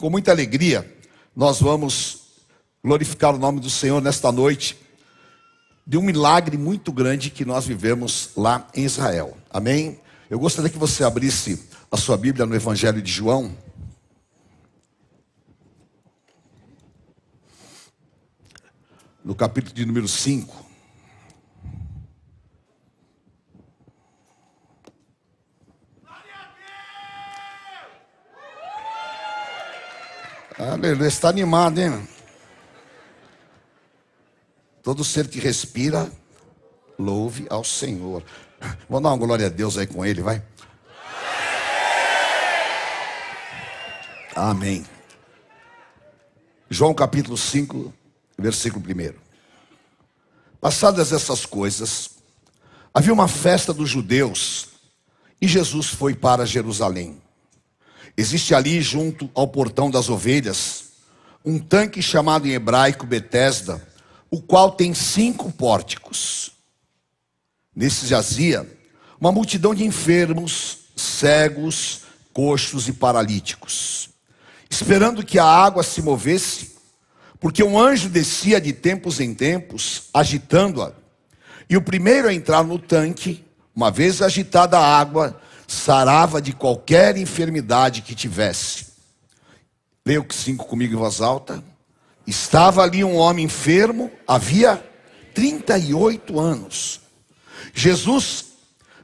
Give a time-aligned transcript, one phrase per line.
[0.00, 0.90] com muita alegria,
[1.36, 2.22] nós vamos
[2.82, 4.78] glorificar o nome do Senhor nesta noite,
[5.86, 9.36] de um milagre muito grande que nós vivemos lá em Israel.
[9.50, 10.00] Amém?
[10.30, 13.54] Eu gostaria que você abrisse a sua Bíblia no Evangelho de João.
[19.22, 20.69] No capítulo de número 5.
[30.60, 32.06] Aleluia, está animado, hein?
[34.82, 36.12] Todo ser que respira,
[36.98, 38.22] louve ao Senhor.
[38.86, 40.42] Vamos dar uma glória a Deus aí com ele, vai.
[44.36, 44.84] Amém.
[46.68, 47.90] João capítulo 5,
[48.36, 49.14] versículo 1.
[50.60, 52.10] Passadas essas coisas,
[52.92, 54.68] havia uma festa dos judeus
[55.40, 57.18] e Jesus foi para Jerusalém.
[58.20, 60.90] Existe ali, junto ao portão das ovelhas,
[61.42, 63.82] um tanque chamado em hebraico Betesda,
[64.30, 66.52] o qual tem cinco pórticos.
[67.74, 68.70] Nesse jazia
[69.18, 74.10] uma multidão de enfermos, cegos, coxos e paralíticos,
[74.68, 76.76] esperando que a água se movesse,
[77.40, 80.92] porque um anjo descia de tempos em tempos, agitando-a.
[81.70, 83.42] E o primeiro a entrar no tanque,
[83.74, 85.40] uma vez agitada a água,
[85.70, 88.86] sarava de qualquer enfermidade que tivesse.
[90.04, 91.62] Leia o que cinco comigo em voz alta.
[92.26, 94.84] Estava ali um homem enfermo, havia
[95.32, 97.00] 38 anos.
[97.72, 98.46] Jesus,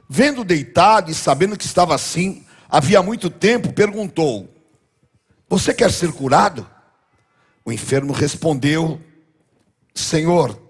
[0.09, 4.53] vendo deitado e sabendo que estava assim, havia muito tempo, perguntou:
[5.49, 6.69] Você quer ser curado?
[7.63, 8.99] O enfermo respondeu:
[9.95, 10.61] Senhor,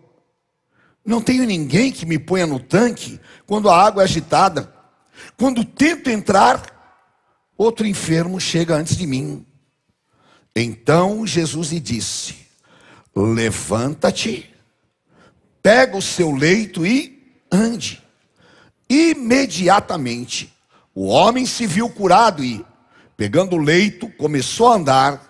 [1.03, 4.76] não tenho ninguém que me ponha no tanque quando a água é agitada.
[5.37, 6.77] Quando tento entrar,
[7.57, 9.45] outro enfermo chega antes de mim.
[10.55, 12.35] Então Jesus lhe disse:
[13.15, 14.53] Levanta-te,
[15.61, 18.03] pega o seu leito e ande.
[18.89, 20.53] Imediatamente,
[20.95, 22.65] o homem se viu curado e,
[23.15, 25.27] pegando o leito, começou a andar.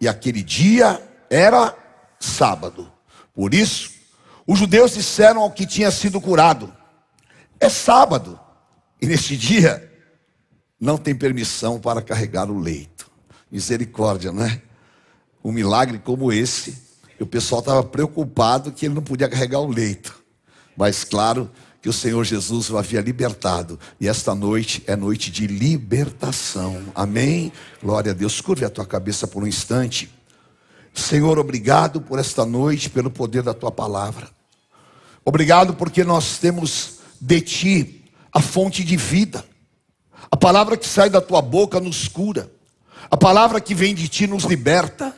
[0.00, 1.74] E aquele dia era
[2.20, 2.92] sábado.
[3.34, 3.90] Por isso,
[4.46, 6.72] os judeus disseram ao que tinha sido curado:
[7.58, 8.38] É sábado
[9.00, 9.90] e neste dia,
[10.80, 13.10] não tem permissão para carregar o leito.
[13.50, 14.60] Misericórdia, não é?
[15.42, 16.76] Um milagre como esse,
[17.20, 20.16] o pessoal estava preocupado que ele não podia carregar o leito.
[20.76, 21.50] Mas claro
[21.80, 23.78] que o Senhor Jesus o havia libertado.
[24.00, 26.82] E esta noite é noite de libertação.
[26.94, 27.52] Amém?
[27.82, 28.40] Glória a Deus.
[28.40, 30.12] Curve a tua cabeça por um instante.
[30.92, 34.28] Senhor, obrigado por esta noite, pelo poder da tua palavra.
[35.24, 37.97] Obrigado porque nós temos de ti
[38.32, 39.44] a fonte de vida.
[40.30, 42.50] A palavra que sai da tua boca nos cura.
[43.10, 45.14] A palavra que vem de ti nos liberta.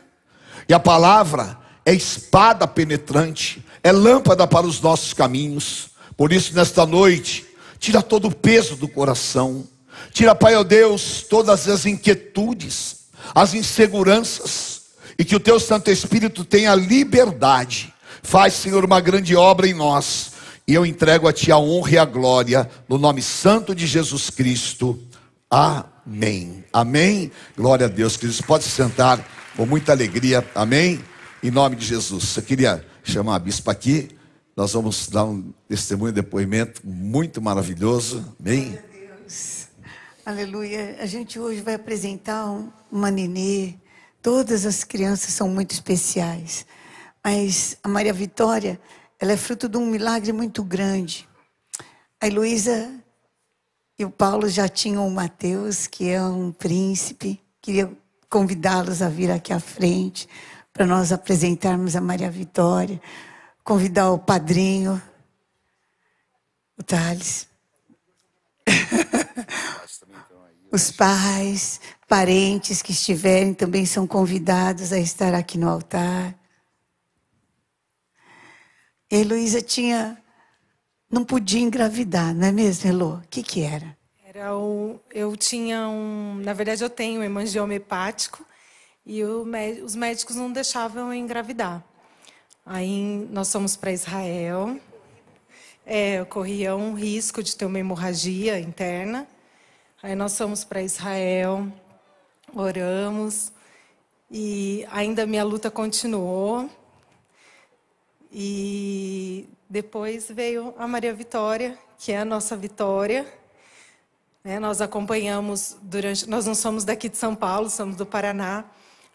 [0.69, 5.91] E a palavra é espada penetrante, é lâmpada para os nossos caminhos.
[6.17, 7.47] Por isso, nesta noite,
[7.79, 9.67] tira todo o peso do coração.
[10.13, 14.83] Tira, Pai, ó Deus, todas as inquietudes, as inseguranças,
[15.19, 17.93] e que o teu Santo Espírito tenha liberdade.
[18.23, 20.30] Faz, Senhor, uma grande obra em nós
[20.71, 24.31] e eu entrego a Ti a honra e a glória, no nome santo de Jesus
[24.31, 25.03] Cristo.
[25.51, 26.65] Amém.
[26.73, 27.33] Amém.
[27.57, 28.41] Glória a Deus, queridos.
[28.41, 29.19] Pode se sentar
[29.57, 30.49] com muita alegria.
[30.55, 31.03] Amém.
[31.43, 32.37] Em nome de Jesus.
[32.37, 34.11] Eu queria chamar a bispa aqui.
[34.57, 38.25] Nós vamos dar um testemunho, depoimento muito maravilhoso.
[38.39, 38.79] Amém.
[40.25, 40.99] Aleluia.
[41.01, 42.47] A gente hoje vai apresentar
[42.93, 43.75] uma nenê.
[44.23, 46.65] Todas as crianças são muito especiais.
[47.25, 48.79] Mas a Maria Vitória
[49.21, 51.29] ela é fruto de um milagre muito grande.
[52.19, 52.91] A Heloísa
[53.99, 57.39] e o Paulo já tinham o Mateus, que é um príncipe.
[57.61, 57.93] Queria
[58.31, 60.27] convidá-los a vir aqui à frente
[60.73, 62.99] para nós apresentarmos a Maria Vitória,
[63.63, 65.01] convidar o padrinho,
[66.79, 67.47] o Thales.
[70.73, 76.40] Os pais, parentes que estiverem também são convidados a estar aqui no altar.
[79.11, 80.17] E Heloísa tinha.
[81.11, 83.15] Não podia engravidar, não é mesmo, Elo?
[83.17, 83.97] O que, que era?
[84.25, 86.41] Era um, eu tinha um.
[86.45, 88.47] Na verdade, eu tenho um hemangioma hepático
[89.05, 89.45] e o,
[89.85, 91.83] os médicos não deixavam eu engravidar.
[92.65, 94.79] Aí nós fomos para Israel.
[95.85, 99.27] É, eu corria um risco de ter uma hemorragia interna.
[100.01, 101.67] Aí nós fomos para Israel,
[102.55, 103.51] oramos
[104.31, 106.71] e ainda minha luta continuou.
[108.33, 113.27] E depois veio a Maria Vitória, que é a nossa Vitória.
[114.45, 114.61] Né?
[114.61, 116.29] Nós acompanhamos durante.
[116.29, 118.65] Nós não somos daqui de São Paulo, somos do Paraná.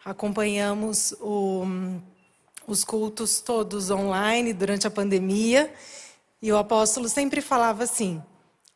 [0.03, 1.63] acompanhamos o,
[2.67, 5.73] os cultos todos online durante a pandemia.
[6.41, 8.21] E o apóstolo sempre falava assim: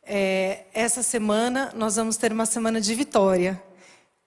[0.02, 3.62] é, essa semana nós vamos ter uma semana de vitória.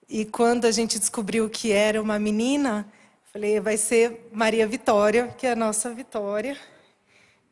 [0.08, 2.86] E quando a gente descobriu que era uma menina,
[3.34, 6.56] falei, vai ser Maria Vitória, que é a nossa Vitória.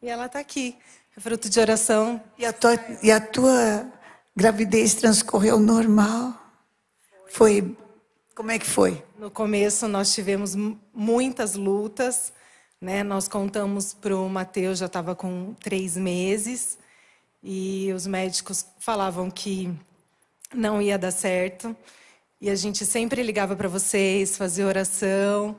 [0.00, 0.79] E ela está aqui,
[1.17, 2.23] é fruto de oração.
[2.38, 3.93] E a tua, e a tua
[4.37, 6.40] gravidez transcorreu normal?
[7.29, 7.76] Foi.
[8.32, 9.02] Como é que foi?
[9.19, 10.55] No começo nós tivemos
[10.94, 12.32] muitas lutas,
[12.81, 13.02] né?
[13.02, 16.78] Nós contamos para o Mateus já estava com três meses
[17.43, 19.69] e os médicos falavam que
[20.55, 21.75] não ia dar certo.
[22.40, 25.56] E a gente sempre ligava para vocês, fazia oração.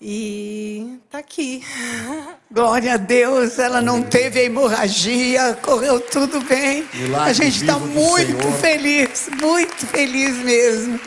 [0.00, 1.62] E tá aqui.
[2.50, 6.88] Glória a Deus, ela não teve hemorragia, correu tudo bem.
[6.94, 10.98] Milagre a gente está muito feliz, muito feliz mesmo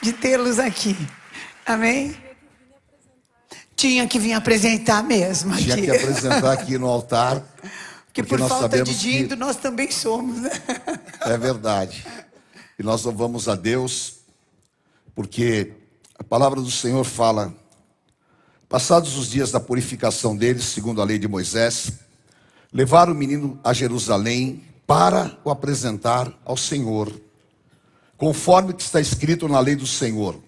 [0.00, 0.96] de tê-los aqui.
[1.66, 2.16] Amém?
[3.74, 5.52] Tinha que vir apresentar mesmo.
[5.52, 5.64] Aqui.
[5.64, 7.42] Tinha que apresentar aqui no altar.
[8.12, 9.36] Que por falta de dinheiro que...
[9.36, 10.40] nós também somos.
[10.40, 10.50] Né?
[11.20, 12.02] É verdade.
[12.78, 14.20] E nós louvamos a Deus,
[15.14, 15.72] porque
[16.18, 17.54] a palavra do Senhor fala
[18.68, 21.92] Passados os dias da purificação deles, segundo a lei de Moisés,
[22.72, 27.12] levaram o menino a Jerusalém para o apresentar ao Senhor,
[28.16, 30.40] conforme que está escrito na lei do Senhor.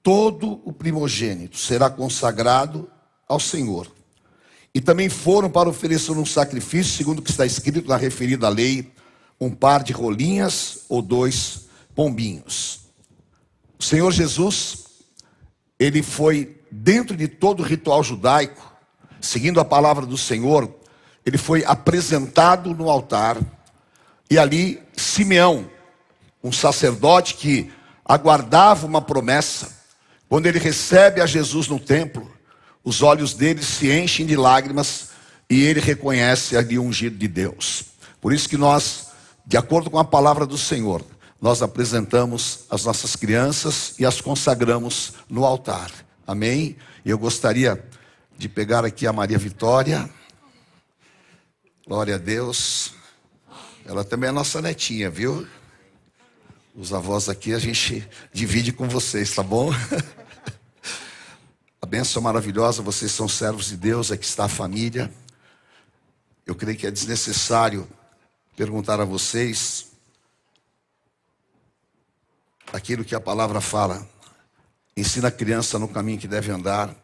[0.00, 2.88] Todo o primogênito será consagrado
[3.28, 3.90] ao Senhor.
[4.72, 8.92] E também foram para oferecer um sacrifício, segundo o que está escrito na referida lei,
[9.40, 11.66] um par de rolinhas ou dois
[11.96, 12.80] pombinhos.
[13.76, 14.84] O Senhor Jesus,
[15.78, 18.74] ele foi dentro de todo o ritual judaico,
[19.20, 20.68] seguindo a palavra do Senhor,
[21.24, 23.38] ele foi apresentado no altar,
[24.28, 25.70] e ali Simeão,
[26.42, 27.70] um sacerdote que
[28.04, 29.72] aguardava uma promessa,
[30.28, 32.28] quando ele recebe a Jesus no templo,
[32.82, 35.10] os olhos dele se enchem de lágrimas
[35.48, 37.84] e ele reconhece ali o ungido de Deus.
[38.20, 39.10] Por isso que nós,
[39.46, 41.02] de acordo com a palavra do Senhor,
[41.40, 46.03] nós apresentamos as nossas crianças e as consagramos no altar.
[46.26, 46.76] Amém?
[47.04, 47.86] Eu gostaria
[48.38, 50.08] de pegar aqui a Maria Vitória.
[51.86, 52.94] Glória a Deus.
[53.84, 55.46] Ela também é nossa netinha, viu?
[56.74, 59.70] Os avós aqui a gente divide com vocês, tá bom?
[61.80, 65.12] A bênção maravilhosa, vocês são servos de Deus, aqui está a família.
[66.46, 67.86] Eu creio que é desnecessário
[68.56, 69.92] perguntar a vocês
[72.72, 74.13] aquilo que a palavra fala.
[74.96, 76.94] Ensina a criança no caminho que deve andar.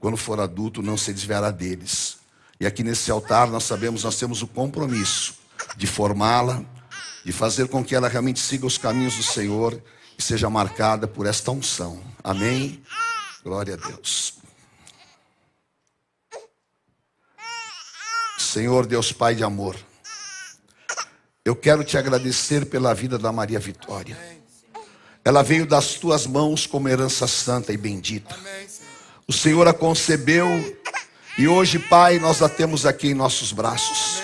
[0.00, 2.18] Quando for adulto, não se desviará deles.
[2.60, 5.34] E aqui nesse altar nós sabemos, nós temos o compromisso
[5.76, 6.62] de formá-la,
[7.24, 9.80] de fazer com que ela realmente siga os caminhos do Senhor
[10.18, 12.02] e seja marcada por esta unção.
[12.22, 12.82] Amém?
[13.44, 14.34] Glória a Deus.
[18.38, 19.76] Senhor Deus Pai de amor,
[21.44, 24.37] eu quero te agradecer pela vida da Maria Vitória.
[25.28, 28.34] Ela veio das tuas mãos como herança santa e bendita.
[29.26, 30.74] O Senhor a concebeu
[31.36, 34.22] e hoje, Pai, nós a temos aqui em nossos braços.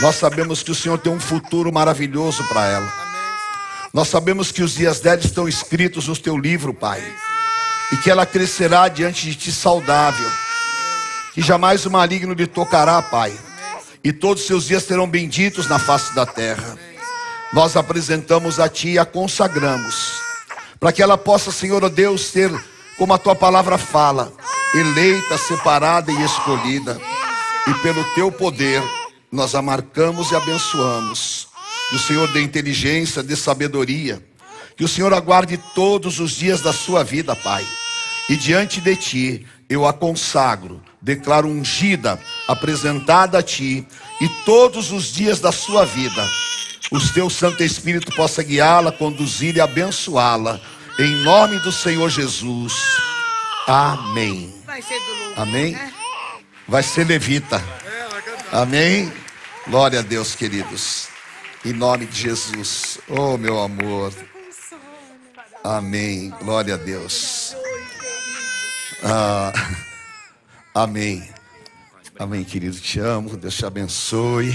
[0.00, 2.92] Nós sabemos que o Senhor tem um futuro maravilhoso para ela.
[3.94, 7.02] Nós sabemos que os dias dela estão escritos no teu livro, Pai.
[7.90, 10.30] E que ela crescerá diante de ti saudável.
[11.32, 13.34] Que jamais o maligno lhe tocará, Pai.
[14.04, 16.76] E todos os seus dias serão benditos na face da terra
[17.54, 20.14] nós apresentamos a Ti e a consagramos,
[20.80, 22.52] para que ela possa, Senhor Deus, ser,
[22.98, 24.32] como a Tua palavra fala,
[24.74, 27.00] eleita, separada e escolhida,
[27.68, 28.82] e pelo Teu poder
[29.30, 31.46] nós a marcamos e abençoamos.
[31.90, 34.20] Que o Senhor dê inteligência, dê sabedoria,
[34.76, 37.64] que o Senhor aguarde todos os dias da sua vida, Pai,
[38.28, 42.18] e diante de Ti eu a consagro, declaro ungida,
[42.48, 43.86] apresentada a Ti,
[44.20, 46.28] e todos os dias da sua vida
[46.90, 50.60] o teu Santo Espírito possa guiá-la, conduzir e abençoá-la.
[50.98, 52.74] Em nome do Senhor Jesus.
[53.66, 54.54] Amém.
[55.36, 55.72] Amém.
[55.72, 55.92] Né?
[56.68, 57.62] Vai ser levita.
[58.52, 59.12] Amém.
[59.66, 61.08] Glória a Deus, queridos.
[61.64, 62.98] Em nome de Jesus.
[63.08, 64.12] Oh, meu amor.
[65.62, 66.30] Amém.
[66.42, 67.56] Glória a Deus.
[69.02, 69.52] Ah,
[70.74, 71.28] amém.
[72.18, 72.78] Amém, querido.
[72.78, 73.36] Te amo.
[73.36, 74.54] Deus te abençoe.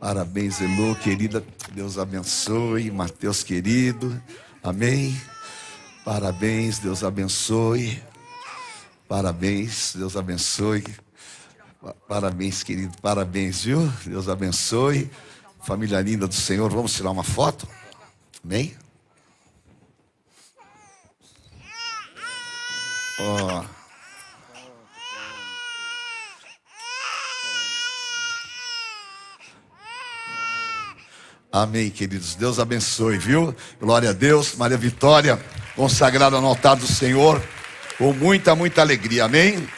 [0.00, 1.44] Parabéns, Elo, querida.
[1.72, 2.90] Deus abençoe.
[2.90, 4.20] Mateus, querido.
[4.62, 5.14] Amém.
[6.02, 8.02] Parabéns, Deus abençoe.
[9.06, 10.82] Parabéns, Deus abençoe.
[12.08, 12.96] Parabéns, querido.
[13.02, 13.86] Parabéns, viu?
[14.06, 15.10] Deus abençoe.
[15.62, 17.68] Família linda do Senhor, vamos tirar uma foto?
[18.42, 18.74] Amém?
[23.18, 23.79] Ó.
[31.52, 32.36] Amém, queridos.
[32.36, 33.52] Deus abençoe, viu?
[33.80, 34.54] Glória a Deus.
[34.54, 35.36] Maria Vitória,
[35.74, 37.42] consagrada no altar do Senhor,
[37.98, 39.24] com muita, muita alegria.
[39.24, 39.68] Amém?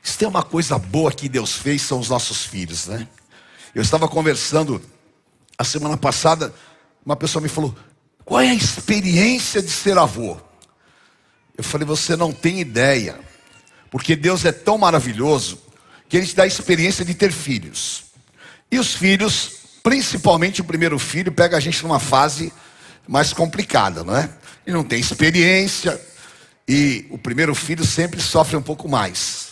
[0.00, 3.08] Se tem uma coisa boa que Deus fez, são os nossos filhos, né?
[3.74, 4.80] Eu estava conversando
[5.58, 6.54] a semana passada,
[7.04, 7.74] uma pessoa me falou:
[8.24, 10.36] qual é a experiência de ser avô?
[11.58, 13.18] Eu falei: você não tem ideia,
[13.90, 15.60] porque Deus é tão maravilhoso
[16.08, 18.11] que Ele te dá a experiência de ter filhos.
[18.72, 19.50] E os filhos,
[19.82, 22.50] principalmente o primeiro filho, pega a gente numa fase
[23.06, 24.30] mais complicada, não é?
[24.66, 26.00] E não tem experiência,
[26.66, 29.48] e o primeiro filho sempre sofre um pouco mais.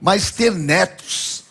[0.00, 1.44] Mas ter netos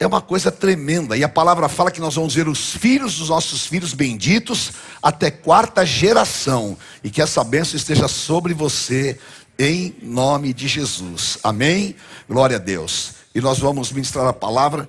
[0.00, 3.28] é uma coisa tremenda, e a palavra fala que nós vamos ver os filhos dos
[3.28, 9.16] nossos filhos benditos até quarta geração, e que essa bênção esteja sobre você,
[9.56, 11.38] em nome de Jesus.
[11.44, 11.94] Amém?
[12.28, 13.12] Glória a Deus.
[13.32, 14.88] E nós vamos ministrar a palavra.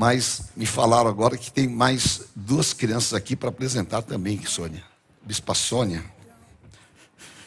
[0.00, 4.82] Mas me falaram agora que tem mais duas crianças aqui para apresentar também, Sônia.
[5.20, 6.02] Bispa Sônia.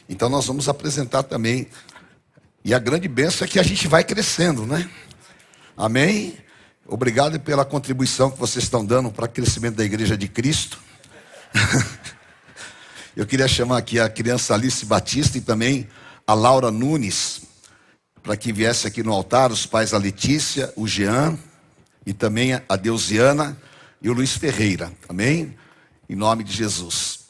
[0.08, 1.68] Então nós vamos apresentar também.
[2.64, 4.88] E a grande bênção é que a gente vai crescendo, né?
[5.76, 6.38] Amém?
[6.86, 10.80] Obrigado pela contribuição que vocês estão dando para o crescimento da igreja de Cristo.
[13.18, 15.88] Eu queria chamar aqui a criança Alice Batista e também
[16.28, 17.42] a Laura Nunes,
[18.22, 21.36] para que viesse aqui no altar, os pais a Letícia, o Jean
[22.06, 23.58] e também a Deusiana
[24.02, 24.92] e o Luiz Ferreira.
[25.08, 25.58] Amém?
[26.10, 27.24] Em nome de Jesus.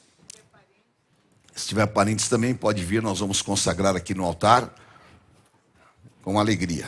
[1.56, 4.74] Se tiver parentes também, pode vir, nós vamos consagrar aqui no altar
[6.24, 6.88] com alegria.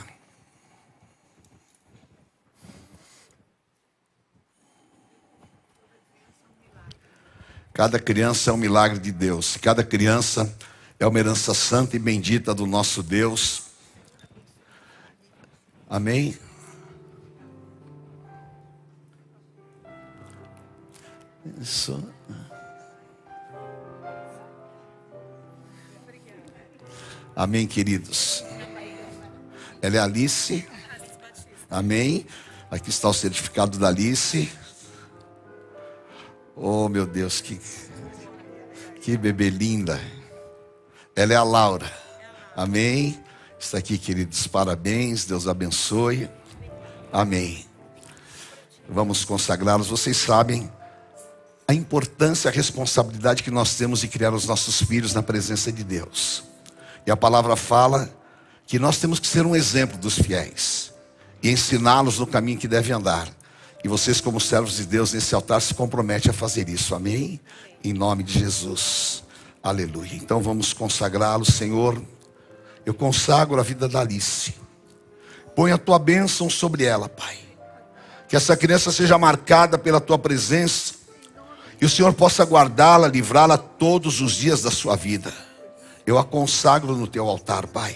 [7.72, 9.58] Cada criança é um milagre de Deus.
[9.58, 10.58] Cada criança
[10.98, 13.64] é uma herança santa e bendita do nosso Deus.
[15.90, 16.38] Amém?
[21.62, 22.04] Isso.
[27.36, 28.44] Amém, queridos.
[29.82, 30.68] Ela é Alice.
[31.70, 32.26] Amém.
[32.72, 34.52] Aqui está o certificado da Alice.
[36.56, 37.60] Oh, meu Deus, que,
[39.02, 40.00] que bebê linda.
[41.16, 41.92] Ela é a Laura.
[42.56, 43.22] Amém.
[43.60, 44.48] Está aqui, queridos.
[44.48, 45.26] Parabéns.
[45.26, 46.30] Deus abençoe.
[47.12, 47.66] Amém.
[48.90, 49.88] Vamos consagrá-los.
[49.88, 50.72] Vocês sabem
[51.68, 55.84] a importância, a responsabilidade que nós temos de criar os nossos filhos na presença de
[55.84, 56.44] Deus.
[57.06, 58.10] E a palavra fala
[58.68, 60.94] que nós temos que ser um exemplo dos fiéis
[61.42, 63.28] e ensiná-los no caminho que devem andar.
[63.84, 66.96] E vocês, como servos de Deus nesse altar, se comprometem a fazer isso.
[66.96, 67.40] Amém?
[67.84, 69.24] Em nome de Jesus.
[69.62, 70.16] Aleluia.
[70.16, 72.02] Então vamos consagrá-los, Senhor.
[72.86, 74.54] Eu consagro a vida da Alice.
[75.56, 77.38] Põe a tua bênção sobre ela, Pai.
[78.28, 80.95] Que essa criança seja marcada pela tua presença
[81.86, 85.32] e o Senhor possa guardá-la, livrá-la todos os dias da sua vida.
[86.04, 87.96] Eu a consagro no teu altar, Pai,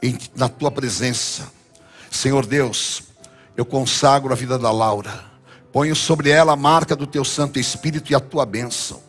[0.00, 1.50] em, na tua presença.
[2.12, 3.02] Senhor Deus,
[3.56, 5.24] eu consagro a vida da Laura.
[5.72, 9.02] Ponho sobre ela a marca do teu Santo Espírito e a tua bênção.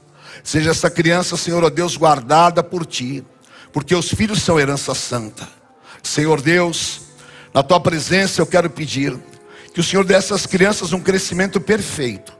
[0.43, 3.23] Seja essa criança, Senhor oh Deus, guardada por ti,
[3.71, 5.47] porque os filhos são herança santa.
[6.01, 7.01] Senhor Deus,
[7.53, 9.15] na tua presença eu quero pedir
[9.71, 12.38] que o Senhor dê a essas crianças um crescimento perfeito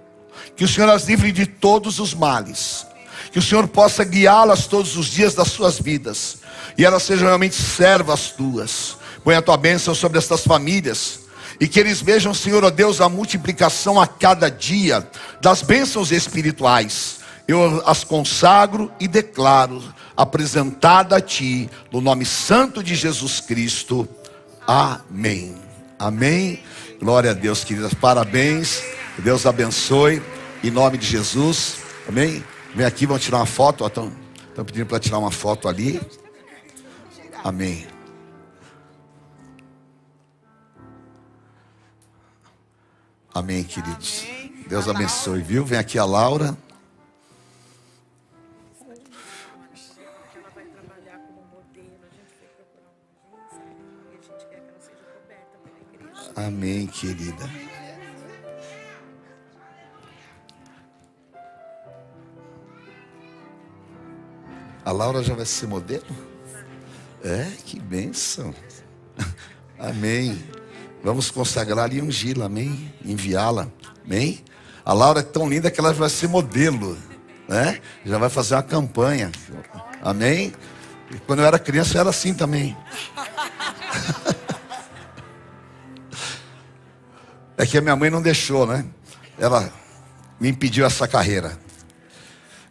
[0.60, 2.86] que o Senhor as livre de todos os males.
[3.32, 6.40] Que o Senhor possa guiá-las todos os dias das suas vidas.
[6.78, 8.98] E elas sejam realmente servas tuas.
[9.24, 11.22] Põe a tua bênção sobre estas famílias.
[11.62, 17.20] E que eles vejam, Senhor, ó Deus, a multiplicação a cada dia das bênçãos espirituais.
[17.48, 19.82] Eu as consagro e declaro
[20.18, 24.06] apresentada a Ti, no nome santo de Jesus Cristo.
[24.68, 25.56] Amém.
[25.98, 26.60] Amém.
[27.02, 27.94] Glória a Deus, queridas.
[27.94, 28.84] Parabéns.
[29.20, 30.22] Deus abençoe.
[30.62, 31.78] Em nome de Jesus.
[32.08, 32.44] Amém?
[32.76, 33.86] Vem aqui, vamos tirar uma foto.
[33.86, 34.12] Estão
[34.66, 36.02] pedindo para tirar uma foto ali.
[37.44, 37.88] Amém.
[43.34, 44.26] Amém, queridos.
[44.68, 45.64] Deus abençoe, viu?
[45.64, 46.58] Vem aqui a Laura.
[56.36, 57.69] Amém, querida.
[64.84, 66.06] A Laura já vai ser modelo?
[67.24, 68.54] É, que bênção.
[69.78, 70.42] Amém.
[71.04, 72.94] Vamos consagrar e ungí-la, amém?
[73.04, 73.70] Enviá-la,
[74.06, 74.44] amém?
[74.84, 76.98] A Laura é tão linda que ela vai ser modelo,
[77.48, 77.80] né?
[78.06, 79.32] Já vai fazer uma campanha.
[80.02, 80.54] Amém?
[81.12, 82.76] E quando eu era criança eu era assim também.
[87.60, 88.86] É que a minha mãe não deixou, né?
[89.38, 89.70] Ela
[90.40, 91.60] me impediu essa carreira.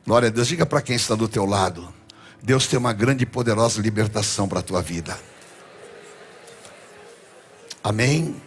[0.07, 0.49] Glória a Deus.
[0.49, 1.93] Diga para quem está do teu lado.
[2.43, 5.19] Deus tem uma grande e poderosa libertação para a tua vida.
[7.83, 8.41] Amém.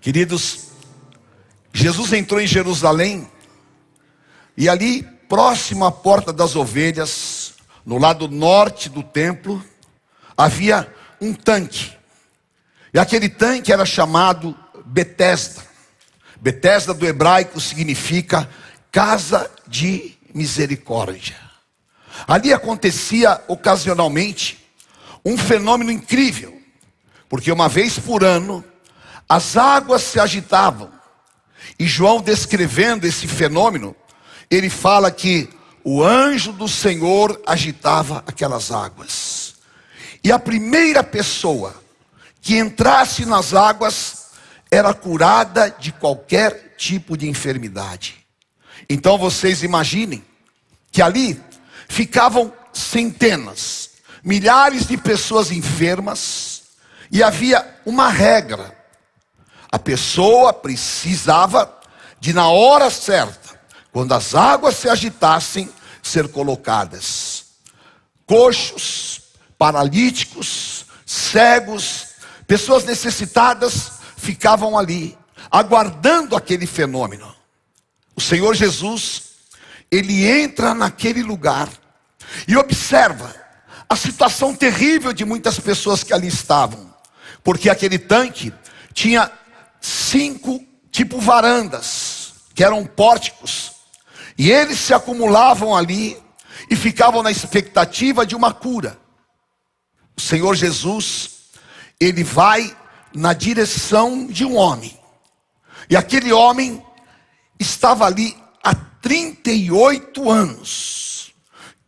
[0.00, 0.68] Queridos,
[1.72, 3.30] Jesus entrou em Jerusalém
[4.56, 9.62] e ali, próximo à porta das ovelhas, no lado norte do templo,
[10.36, 11.92] havia um tanque.
[12.94, 15.62] E aquele tanque era chamado Betesda.
[16.40, 18.48] Betesda do hebraico significa
[18.90, 21.45] casa de misericórdia.
[22.26, 24.64] Ali acontecia ocasionalmente
[25.24, 26.56] um fenômeno incrível,
[27.28, 28.64] porque uma vez por ano
[29.28, 30.90] as águas se agitavam.
[31.78, 33.94] E João descrevendo esse fenômeno,
[34.50, 35.48] ele fala que
[35.82, 39.56] o anjo do Senhor agitava aquelas águas.
[40.22, 41.74] E a primeira pessoa
[42.40, 44.26] que entrasse nas águas
[44.70, 48.26] era curada de qualquer tipo de enfermidade.
[48.88, 50.24] Então vocês imaginem
[50.92, 51.40] que ali
[51.88, 53.90] ficavam centenas,
[54.22, 56.62] milhares de pessoas enfermas,
[57.10, 58.76] e havia uma regra:
[59.70, 61.72] a pessoa precisava
[62.20, 63.60] de, na hora certa,
[63.92, 65.70] quando as águas se agitassem,
[66.02, 67.44] ser colocadas.
[68.26, 69.22] Coxos,
[69.58, 72.08] paralíticos, cegos,
[72.46, 75.16] pessoas necessitadas ficavam ali,
[75.50, 77.34] aguardando aquele fenômeno.
[78.14, 79.22] O Senhor Jesus,
[79.90, 81.68] ele entra naquele lugar
[82.46, 83.34] e observa
[83.88, 86.92] a situação terrível de muitas pessoas que ali estavam,
[87.44, 88.52] porque aquele tanque
[88.92, 89.30] tinha
[89.80, 93.72] cinco tipo varandas, que eram pórticos,
[94.36, 96.20] e eles se acumulavam ali
[96.70, 98.98] e ficavam na expectativa de uma cura.
[100.16, 101.30] O Senhor Jesus,
[102.00, 102.74] ele vai
[103.14, 104.98] na direção de um homem.
[105.88, 106.84] E aquele homem
[107.58, 108.36] estava ali
[109.06, 111.32] 38 anos.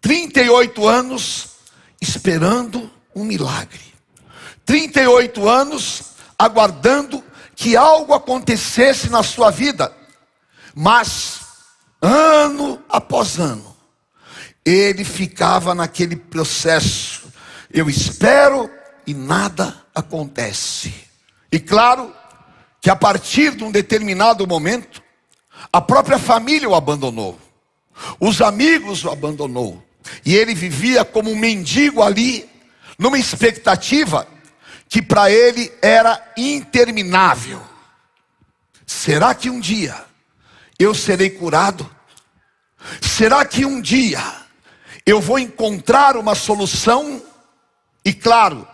[0.00, 1.48] 38 anos
[2.00, 3.80] esperando um milagre.
[4.64, 7.24] 38 anos aguardando
[7.56, 9.92] que algo acontecesse na sua vida.
[10.76, 11.40] Mas
[12.00, 13.76] ano após ano,
[14.64, 17.26] ele ficava naquele processo.
[17.68, 18.70] Eu espero
[19.04, 20.94] e nada acontece.
[21.50, 22.14] E claro
[22.80, 25.02] que a partir de um determinado momento,
[25.72, 27.38] a própria família o abandonou.
[28.20, 29.82] Os amigos o abandonou.
[30.24, 32.48] E ele vivia como um mendigo ali,
[32.98, 34.26] numa expectativa
[34.88, 37.60] que para ele era interminável.
[38.86, 39.94] Será que um dia
[40.78, 41.88] eu serei curado?
[43.00, 44.22] Será que um dia
[45.04, 47.22] eu vou encontrar uma solução?
[48.04, 48.66] E claro,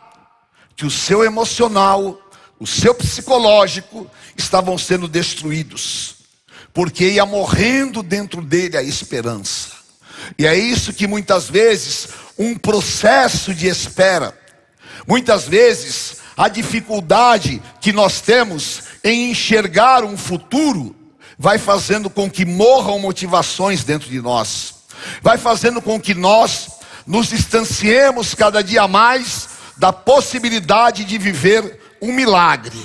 [0.76, 2.20] que o seu emocional,
[2.58, 6.16] o seu psicológico estavam sendo destruídos,
[6.74, 9.70] porque ia morrendo dentro dele a esperança.
[10.36, 14.36] E é isso que muitas vezes um processo de espera,
[15.06, 20.96] muitas vezes a dificuldade que nós temos em enxergar um futuro
[21.38, 24.74] vai fazendo com que morram motivações dentro de nós,
[25.22, 26.68] vai fazendo com que nós
[27.06, 32.80] nos distanciemos cada dia mais da possibilidade de viver um milagre.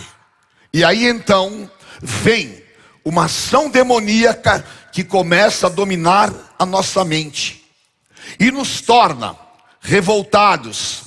[0.73, 1.69] E aí então
[2.01, 2.58] vem
[3.09, 7.65] uma ação demoníaca que começa a dominar a nossa mente
[8.39, 9.35] e nos torna
[9.81, 11.01] revoltados,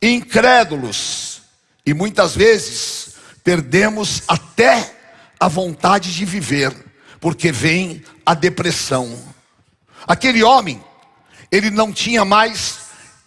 [0.00, 1.42] incrédulos
[1.84, 4.94] e muitas vezes perdemos até
[5.40, 6.72] a vontade de viver,
[7.18, 9.18] porque vem a depressão.
[10.06, 10.80] Aquele homem,
[11.50, 12.78] ele não tinha mais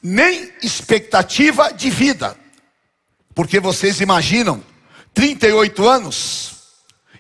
[0.02, 2.38] nem expectativa de vida.
[3.36, 4.64] Porque vocês imaginam,
[5.14, 6.53] 38 anos,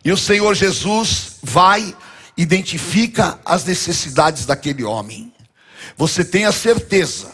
[0.03, 1.95] e o Senhor Jesus vai,
[2.35, 5.33] identifica as necessidades daquele homem.
[5.97, 7.31] Você tem a certeza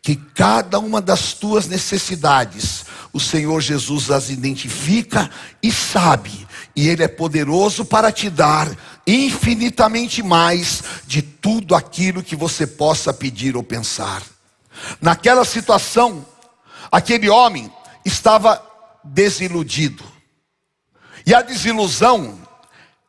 [0.00, 5.28] que cada uma das tuas necessidades, o Senhor Jesus as identifica
[5.62, 8.70] e sabe, e Ele é poderoso para te dar
[9.06, 14.22] infinitamente mais de tudo aquilo que você possa pedir ou pensar.
[15.00, 16.24] Naquela situação,
[16.90, 17.70] aquele homem
[18.04, 18.62] estava
[19.04, 20.15] desiludido.
[21.26, 22.38] E a desilusão,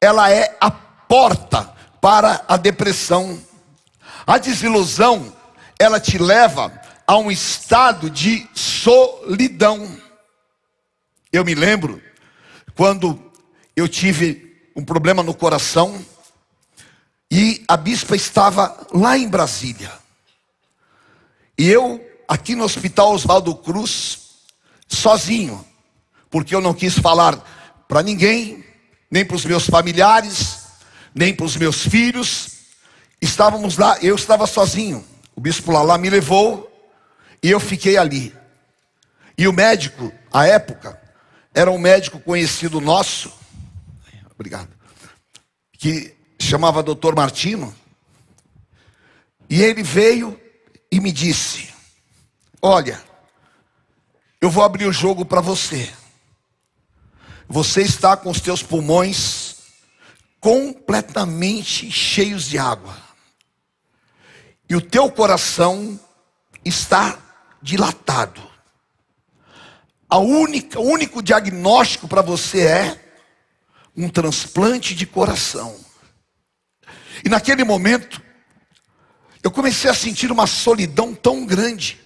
[0.01, 3.39] ela é a porta para a depressão.
[4.25, 5.32] A desilusão,
[5.80, 9.88] ela te leva a um estado de solidão.
[11.32, 12.01] Eu me lembro
[12.75, 13.21] quando
[13.75, 16.03] eu tive um problema no coração
[17.30, 19.91] e a bispa estava lá em Brasília.
[21.56, 24.19] E eu, aqui no Hospital Oswaldo Cruz,
[24.88, 25.63] sozinho,
[26.32, 27.56] porque eu não quis falar
[27.88, 28.63] para ninguém,
[29.10, 30.60] nem para os meus familiares,
[31.13, 32.58] nem para os meus filhos.
[33.21, 35.06] Estávamos lá, eu estava sozinho.
[35.36, 36.71] O bispo Lalá me levou
[37.41, 38.34] e eu fiquei ali.
[39.38, 41.00] E o médico, à época,
[41.54, 43.32] era um médico conhecido nosso,
[44.34, 44.69] obrigado,
[45.73, 47.15] que chamava Dr.
[47.15, 47.73] Martino.
[49.50, 50.39] E ele veio
[50.91, 51.69] e me disse:
[52.62, 53.02] Olha,
[54.41, 55.91] eu vou abrir o jogo para você.
[57.47, 59.55] Você está com os teus pulmões
[60.39, 62.95] completamente cheios de água.
[64.69, 65.99] E o teu coração
[66.63, 67.17] está
[67.62, 68.41] dilatado.
[70.10, 73.03] A única, o único diagnóstico para você é
[73.95, 75.75] um transplante de coração.
[77.23, 78.21] E naquele momento,
[79.41, 81.99] eu comecei a sentir uma solidão tão grande.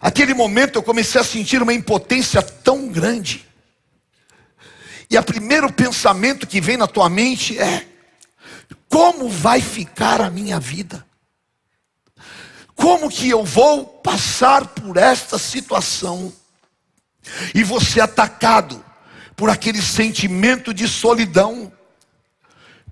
[0.00, 3.46] Aquele momento eu comecei a sentir uma impotência tão grande.
[5.10, 7.86] E o primeiro pensamento que vem na tua mente é:
[8.88, 11.04] como vai ficar a minha vida?
[12.74, 16.32] Como que eu vou passar por esta situação?
[17.54, 18.84] E você atacado
[19.36, 21.72] por aquele sentimento de solidão,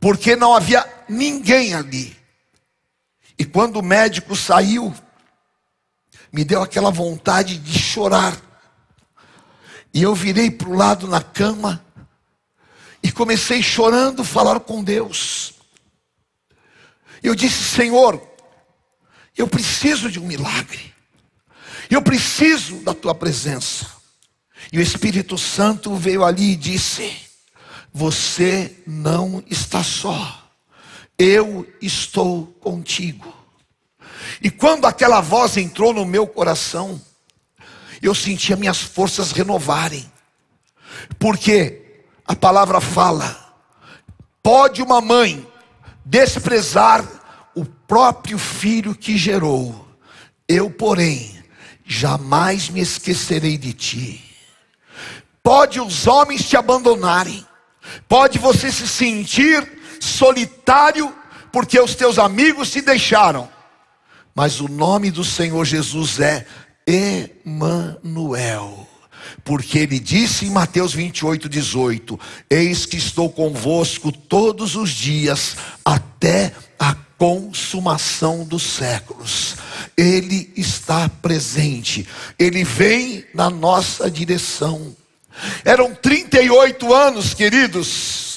[0.00, 2.16] porque não havia ninguém ali.
[3.38, 4.94] E quando o médico saiu,
[6.32, 8.36] me deu aquela vontade de chorar.
[9.92, 11.84] E eu virei para o lado na cama
[13.02, 15.54] e comecei chorando falar com Deus.
[17.22, 18.20] Eu disse: Senhor,
[19.36, 20.92] eu preciso de um milagre.
[21.90, 23.86] Eu preciso da tua presença.
[24.72, 27.14] E o Espírito Santo veio ali e disse:
[27.92, 30.50] Você não está só.
[31.18, 33.32] Eu estou contigo.
[34.40, 37.00] E quando aquela voz entrou no meu coração,
[38.00, 40.10] eu senti as minhas forças renovarem.
[41.18, 41.81] Porque
[42.26, 43.54] a palavra fala:
[44.42, 45.46] pode uma mãe
[46.04, 47.04] desprezar
[47.54, 49.86] o próprio filho que gerou,
[50.48, 51.42] eu, porém,
[51.84, 54.24] jamais me esquecerei de ti.
[55.42, 57.46] Pode os homens te abandonarem,
[58.08, 61.14] pode você se sentir solitário
[61.50, 63.48] porque os teus amigos te deixaram,
[64.34, 66.46] mas o nome do Senhor Jesus é
[66.86, 68.88] Emanuel.
[69.44, 76.52] Porque ele disse em Mateus 28, 18: Eis que estou convosco todos os dias, até
[76.78, 79.56] a consumação dos séculos.
[79.96, 82.06] Ele está presente,
[82.38, 84.94] ele vem na nossa direção.
[85.64, 88.31] Eram 38 anos, queridos,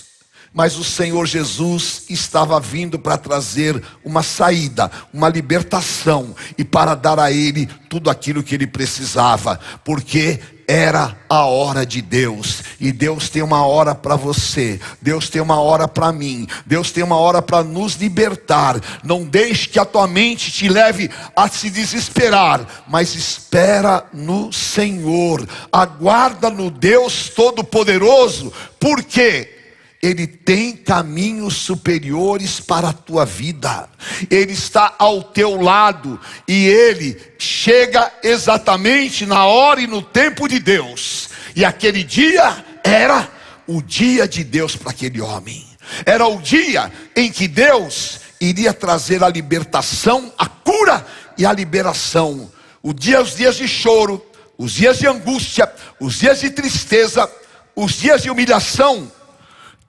[0.55, 7.19] mas o Senhor Jesus estava vindo para trazer uma saída, uma libertação e para dar
[7.19, 13.29] a ele tudo aquilo que ele precisava, porque era a hora de Deus, e Deus
[13.29, 17.41] tem uma hora para você, Deus tem uma hora para mim, Deus tem uma hora
[17.41, 18.79] para nos libertar.
[19.03, 25.47] Não deixe que a tua mente te leve a se desesperar, mas espera no Senhor,
[25.71, 29.54] aguarda no Deus Todo-Poderoso, porque
[30.05, 33.89] ele tem caminhos superiores para a tua vida,
[34.29, 40.59] Ele está ao teu lado e Ele chega exatamente na hora e no tempo de
[40.59, 43.27] Deus, e aquele dia era
[43.65, 45.65] o dia de Deus para aquele homem,
[46.05, 51.03] era o dia em que Deus iria trazer a libertação, a cura
[51.35, 52.51] e a liberação.
[52.83, 54.23] O dia, os dias de choro,
[54.55, 57.27] os dias de angústia, os dias de tristeza,
[57.75, 59.11] os dias de humilhação,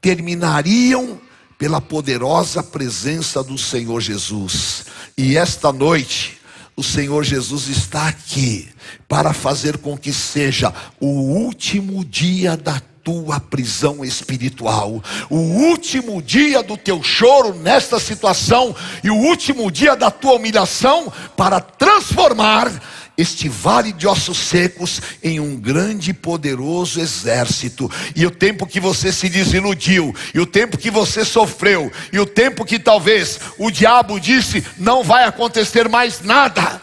[0.01, 1.21] terminariam
[1.59, 4.87] pela poderosa presença do Senhor Jesus.
[5.17, 6.39] E esta noite,
[6.77, 8.69] o Senhor Jesus está aqui
[9.09, 16.61] para fazer com que seja o último dia da tua prisão espiritual, o último dia
[16.61, 22.69] do teu choro nesta situação e o último dia da tua humilhação para transformar
[23.17, 27.91] este vale de ossos secos em um grande e poderoso exército.
[28.15, 32.27] E o tempo que você se desiludiu, e o tempo que você sofreu, e o
[32.27, 36.83] tempo que talvez o diabo disse não vai acontecer mais nada.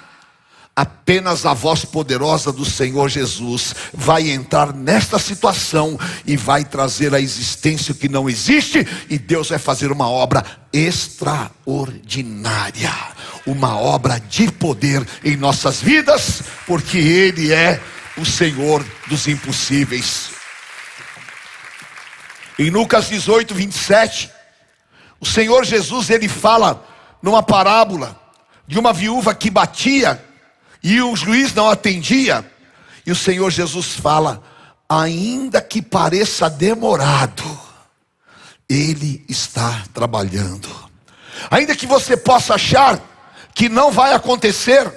[0.76, 7.22] Apenas a voz poderosa do Senhor Jesus vai entrar nesta situação e vai trazer a
[7.22, 10.43] existência o que não existe, e Deus vai fazer uma obra
[10.74, 12.91] extraordinária,
[13.45, 17.82] uma obra de poder em nossas vidas, porque Ele é
[18.17, 20.29] o Senhor dos impossíveis.
[22.58, 24.32] Em Lucas 18, 27,
[25.19, 26.86] o Senhor Jesus ele fala
[27.21, 28.19] numa parábola
[28.67, 30.23] de uma viúva que batia
[30.84, 32.45] e o juiz não atendia.
[33.06, 34.43] E o Senhor Jesus fala:
[34.88, 37.43] ainda que pareça demorado,
[38.69, 40.69] Ele está trabalhando.
[41.49, 42.99] Ainda que você possa achar
[43.54, 44.92] que não vai acontecer,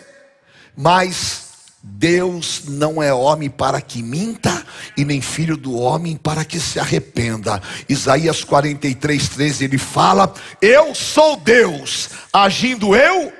[0.76, 1.46] mas
[1.88, 4.64] Deus não é homem para que minta,
[4.96, 7.62] e nem filho do homem para que se arrependa.
[7.88, 13.32] Isaías 43, 13, ele fala: Eu sou Deus, agindo eu,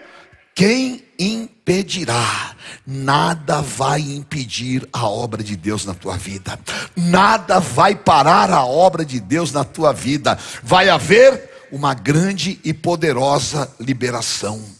[0.54, 2.54] quem impedirá?
[2.86, 6.58] Nada vai impedir a obra de Deus na tua vida,
[6.94, 10.38] nada vai parar a obra de Deus na tua vida.
[10.62, 14.75] Vai haver uma grande e poderosa liberação.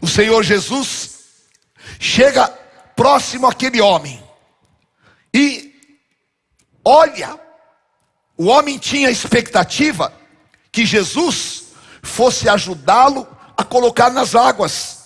[0.00, 1.10] O Senhor Jesus
[1.98, 2.48] chega
[2.94, 4.22] próximo àquele homem
[5.32, 5.74] e
[6.84, 7.38] olha,
[8.36, 10.12] o homem tinha expectativa
[10.72, 11.64] que Jesus
[12.02, 13.26] fosse ajudá-lo
[13.56, 14.98] a colocar nas águas,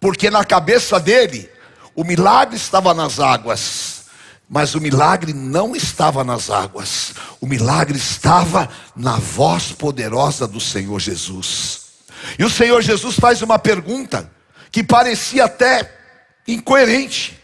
[0.00, 1.50] porque na cabeça dele
[1.94, 3.98] o milagre estava nas águas.
[4.50, 10.98] Mas o milagre não estava nas águas, o milagre estava na voz poderosa do Senhor
[10.98, 11.87] Jesus.
[12.38, 14.30] E o Senhor Jesus faz uma pergunta
[14.70, 15.92] que parecia até
[16.46, 17.38] incoerente.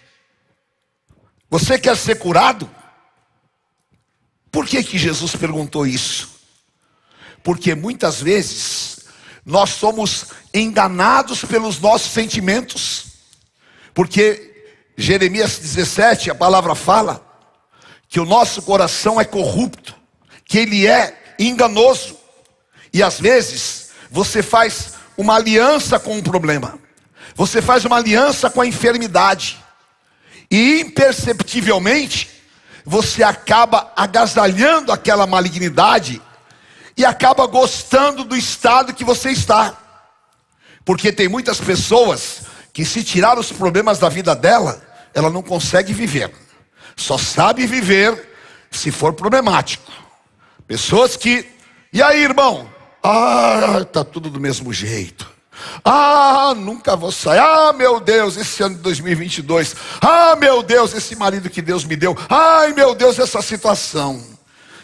[1.50, 2.70] Você quer ser curado?
[4.50, 6.30] Por que, que Jesus perguntou isso?
[7.42, 9.00] Porque muitas vezes
[9.44, 13.06] nós somos enganados pelos nossos sentimentos.
[13.92, 17.24] Porque Jeremias 17, a palavra fala
[18.08, 19.94] que o nosso coração é corrupto,
[20.44, 22.16] que ele é enganoso.
[22.92, 23.83] E às vezes
[24.14, 26.78] você faz uma aliança com um problema.
[27.34, 29.58] Você faz uma aliança com a enfermidade.
[30.48, 32.30] E imperceptivelmente
[32.84, 36.22] você acaba agasalhando aquela malignidade
[36.96, 39.76] e acaba gostando do estado que você está.
[40.84, 44.80] Porque tem muitas pessoas que se tirar os problemas da vida dela,
[45.12, 46.32] ela não consegue viver.
[46.94, 48.28] Só sabe viver
[48.70, 49.90] se for problemático.
[50.68, 51.44] Pessoas que,
[51.92, 52.72] e aí, irmão?
[53.06, 55.30] Ah, tá tudo do mesmo jeito.
[55.84, 57.38] Ah, nunca vou sair.
[57.38, 59.76] Ah, meu Deus, esse ano de 2022.
[60.00, 62.16] Ah, meu Deus, esse marido que Deus me deu.
[62.30, 64.24] Ai, meu Deus, essa situação.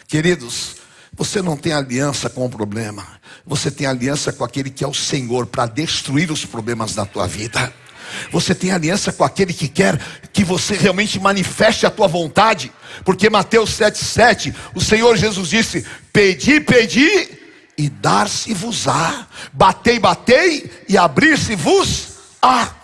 [0.07, 0.75] Queridos,
[1.13, 3.03] você não tem aliança com o problema.
[3.43, 7.27] Você tem aliança com aquele que é o Senhor para destruir os problemas da tua
[7.27, 7.73] vida.
[8.31, 9.99] Você tem aliança com aquele que quer
[10.31, 12.71] que você realmente manifeste a tua vontade,
[13.03, 17.40] porque Mateus 7,7, o Senhor Jesus disse: Pedi, pedi
[17.83, 22.75] e dar-se-vos-á, batei, batei e abrir-se-vos-á.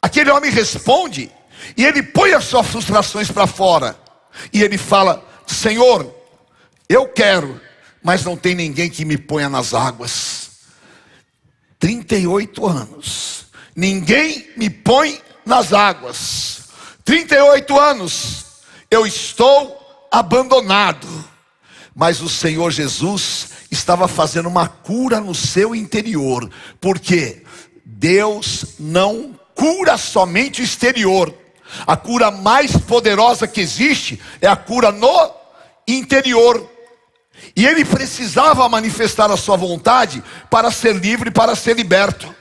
[0.00, 1.30] Aquele homem responde,
[1.76, 3.98] e ele põe as suas frustrações para fora,
[4.52, 6.14] e ele fala: Senhor,
[6.88, 7.60] eu quero,
[8.02, 10.46] mas não tem ninguém que me ponha nas águas.
[11.78, 13.36] 38 anos
[13.76, 16.62] Ninguém me põe nas águas.
[17.04, 18.46] 38 anos,
[18.90, 21.06] eu estou abandonado.
[21.94, 26.50] Mas o Senhor Jesus estava fazendo uma cura no seu interior,
[26.80, 27.42] porque
[27.84, 31.34] Deus não cura somente o exterior.
[31.86, 35.30] A cura mais poderosa que existe é a cura no
[35.86, 36.70] interior.
[37.54, 42.34] E ele precisava manifestar a sua vontade para ser livre, para ser liberto.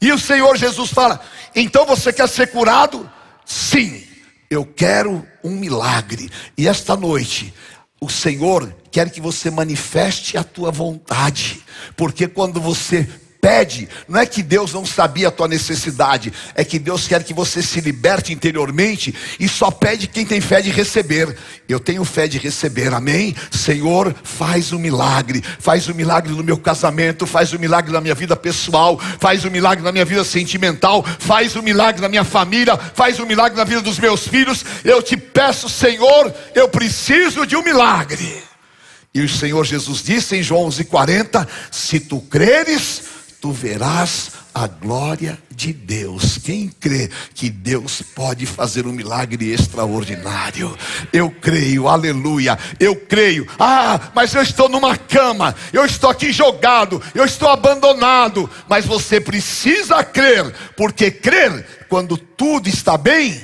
[0.00, 1.20] E o Senhor Jesus fala:
[1.54, 3.10] então você quer ser curado?
[3.44, 4.04] Sim,
[4.50, 6.30] eu quero um milagre.
[6.56, 7.52] E esta noite,
[8.00, 11.60] o Senhor quer que você manifeste a tua vontade,
[11.96, 13.08] porque quando você
[13.40, 17.32] pede, não é que Deus não sabia a tua necessidade, é que Deus quer que
[17.32, 21.36] você se liberte interiormente e só pede quem tem fé de receber.
[21.68, 23.34] Eu tenho fé de receber, amém?
[23.50, 28.14] Senhor, faz um milagre, faz um milagre no meu casamento, faz um milagre na minha
[28.14, 32.76] vida pessoal, faz um milagre na minha vida sentimental, faz um milagre na minha família,
[32.76, 34.64] faz um milagre na vida dos meus filhos.
[34.84, 38.42] Eu te peço, Senhor, eu preciso de um milagre.
[39.14, 45.38] E o Senhor Jesus disse em João 11:40: Se tu creres, tu verás a glória
[45.50, 46.38] de Deus.
[46.38, 50.76] Quem crê que Deus pode fazer um milagre extraordinário?
[51.12, 52.58] Eu creio, aleluia.
[52.80, 53.46] Eu creio.
[53.58, 58.50] Ah, mas eu estou numa cama, eu estou aqui jogado, eu estou abandonado.
[58.68, 63.40] Mas você precisa crer, porque crer quando tudo está bem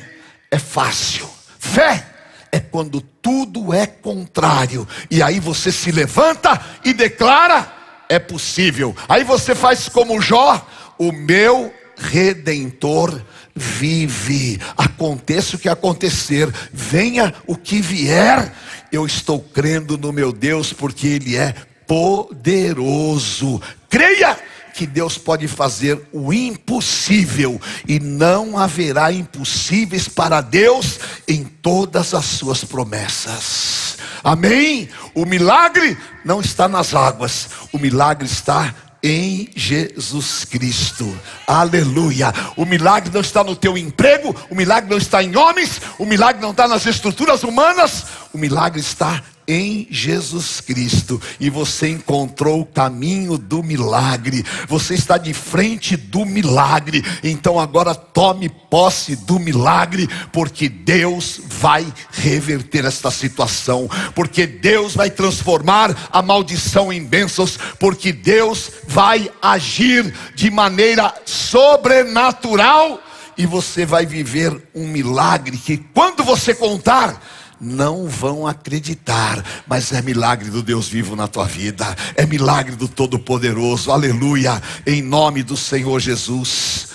[0.51, 1.29] é fácil.
[1.59, 2.07] Fé
[2.51, 8.95] é quando tudo é contrário, e aí você se levanta e declara é possível.
[9.09, 10.67] Aí você faz como Jó,
[10.99, 13.23] o meu redentor
[13.55, 14.61] vive.
[14.77, 18.53] Aconteça o que acontecer, venha o que vier,
[18.91, 21.55] eu estou crendo no meu Deus porque ele é
[21.87, 23.61] poderoso.
[23.89, 24.37] Creia
[24.75, 32.25] que Deus pode fazer o impossível e não haverá impossíveis para Deus em todas as
[32.25, 33.97] suas promessas.
[34.23, 34.89] Amém?
[35.15, 41.15] O milagre não está nas águas, o milagre está em Jesus Cristo.
[41.47, 42.33] Aleluia.
[42.57, 46.41] O milagre não está no teu emprego, o milagre não está em homens, o milagre
[46.41, 52.67] não está nas estruturas humanas, o milagre está em Jesus Cristo e você encontrou o
[52.67, 60.09] caminho do milagre, você está de frente do milagre, então agora tome posse do milagre,
[60.33, 68.13] porque Deus vai reverter esta situação, porque Deus vai transformar a maldição em bênçãos, porque
[68.13, 73.01] Deus vai agir de maneira sobrenatural
[73.37, 77.21] e você vai viver um milagre que quando você contar,
[77.65, 82.87] não vão acreditar, mas é milagre do Deus vivo na tua vida, é milagre do
[82.87, 86.89] Todo-Poderoso, aleluia, em nome do Senhor Jesus.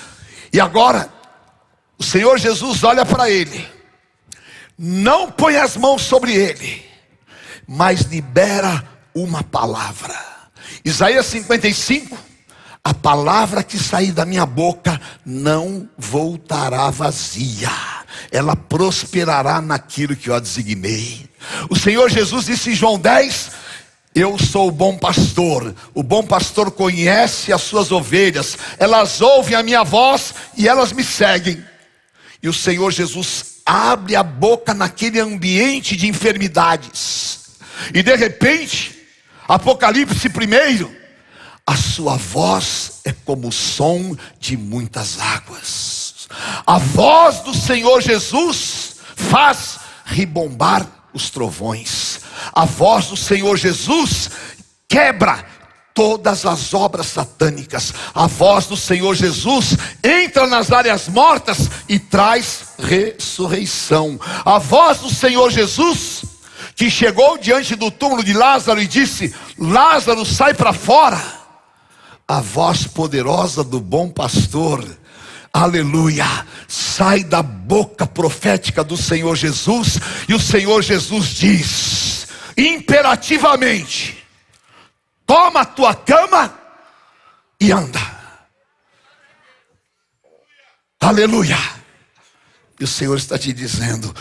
[0.54, 1.12] E agora,
[1.98, 3.68] o Senhor Jesus olha para ele,
[4.78, 6.86] não põe as mãos sobre ele,
[7.68, 10.16] mas libera uma palavra.
[10.86, 12.18] Isaías 55,
[12.84, 17.89] a palavra que sair da minha boca não voltará vazia
[18.32, 21.30] ela prosperará naquilo que eu a designei.
[21.70, 23.52] O Senhor Jesus disse em João 10:
[24.14, 25.76] Eu sou o bom pastor.
[25.94, 31.04] O bom pastor conhece as suas ovelhas, elas ouvem a minha voz e elas me
[31.04, 31.64] seguem.
[32.42, 37.40] E o Senhor Jesus abre a boca naquele ambiente de enfermidades,
[37.94, 38.98] e de repente,
[39.48, 40.96] Apocalipse primeiro,
[41.66, 45.99] a sua voz é como o som de muitas águas.
[46.66, 52.22] A voz do Senhor Jesus faz ribombar os trovões.
[52.54, 54.30] A voz do Senhor Jesus
[54.88, 55.46] quebra
[55.94, 57.94] todas as obras satânicas.
[58.14, 64.20] A voz do Senhor Jesus entra nas áreas mortas e traz ressurreição.
[64.46, 66.24] A voz do Senhor Jesus
[66.76, 71.22] que chegou diante do túmulo de Lázaro e disse: Lázaro, sai para fora.
[72.26, 74.86] A voz poderosa do bom pastor
[75.64, 76.26] aleluia,
[76.68, 84.26] sai da boca profética do Senhor Jesus, e o Senhor Jesus diz, imperativamente:
[85.26, 86.58] toma a tua cama
[87.60, 88.00] e anda.
[91.00, 91.58] Aleluia.
[92.80, 94.14] E o Senhor está te dizendo: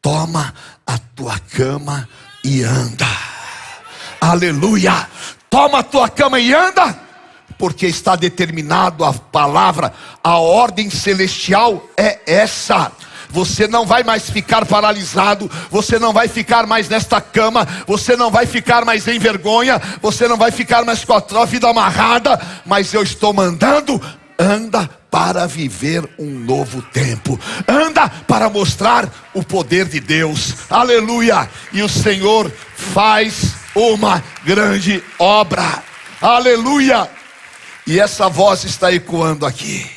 [0.00, 0.54] toma
[0.86, 2.08] a tua cama
[2.44, 3.06] e anda.
[4.20, 5.08] Aleluia.
[5.50, 7.07] Toma a tua cama e anda
[7.58, 9.92] porque está determinado a palavra,
[10.22, 12.92] a ordem celestial é essa.
[13.30, 18.30] Você não vai mais ficar paralisado, você não vai ficar mais nesta cama, você não
[18.30, 22.94] vai ficar mais em vergonha, você não vai ficar mais com a vida amarrada, mas
[22.94, 24.00] eu estou mandando,
[24.38, 31.82] anda para viver um novo tempo, anda para mostrar o poder de Deus, aleluia, e
[31.82, 35.82] o Senhor faz uma grande obra,
[36.20, 37.17] aleluia.
[37.88, 39.90] E essa voz está ecoando aqui.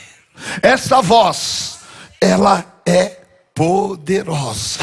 [0.64, 1.80] Essa voz,
[2.22, 3.20] ela é
[3.54, 4.80] poderosa.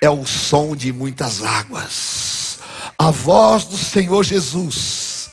[0.00, 2.58] É o som de muitas águas.
[2.98, 5.28] A voz do Senhor Jesus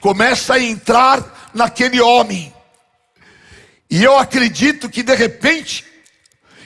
[0.00, 2.54] começa a entrar naquele homem.
[3.90, 5.84] E eu acredito que de repente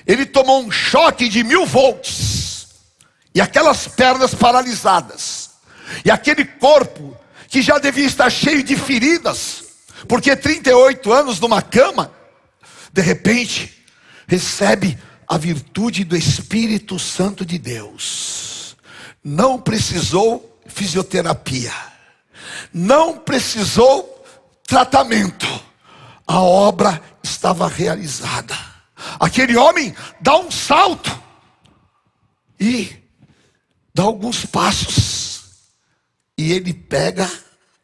[0.07, 2.69] ele tomou um choque de mil volts.
[3.35, 5.53] E aquelas pernas paralisadas.
[6.05, 7.17] E aquele corpo
[7.49, 9.64] que já devia estar cheio de feridas
[10.09, 12.13] porque 38 anos numa cama,
[12.93, 13.85] de repente,
[14.27, 18.77] recebe a virtude do Espírito Santo de Deus.
[19.23, 21.73] Não precisou fisioterapia,
[22.73, 24.25] não precisou
[24.67, 25.47] tratamento,
[26.27, 28.57] a obra estava realizada.
[29.21, 31.23] Aquele homem dá um salto
[32.59, 32.97] e
[33.95, 35.43] dá alguns passos,
[36.37, 37.31] e ele pega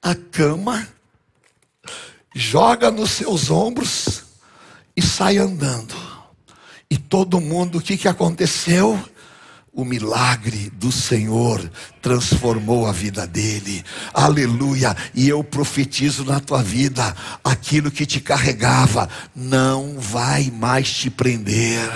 [0.03, 0.88] a cama
[2.35, 4.22] joga nos seus ombros
[4.97, 5.95] e sai andando.
[6.91, 8.99] E todo mundo, o que, que aconteceu?
[9.72, 11.70] O milagre do Senhor
[12.03, 14.97] transformou a vida dele, aleluia.
[15.14, 17.14] E eu profetizo na tua vida:
[17.45, 21.89] aquilo que te carregava não vai mais te prender